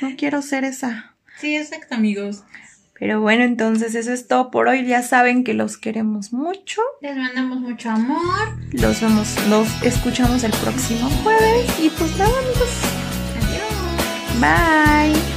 [0.00, 1.14] no quiero ser esa.
[1.38, 2.44] Sí, exacto, amigos.
[2.98, 4.86] Pero bueno, entonces eso es todo por hoy.
[4.86, 6.80] Ya saben que los queremos mucho.
[7.00, 8.48] Les mandamos mucho amor.
[8.72, 11.66] Los vemos, los escuchamos el próximo jueves.
[11.80, 12.70] Y pues nada, amigos.
[13.42, 14.40] Adiós.
[14.40, 15.35] Bye.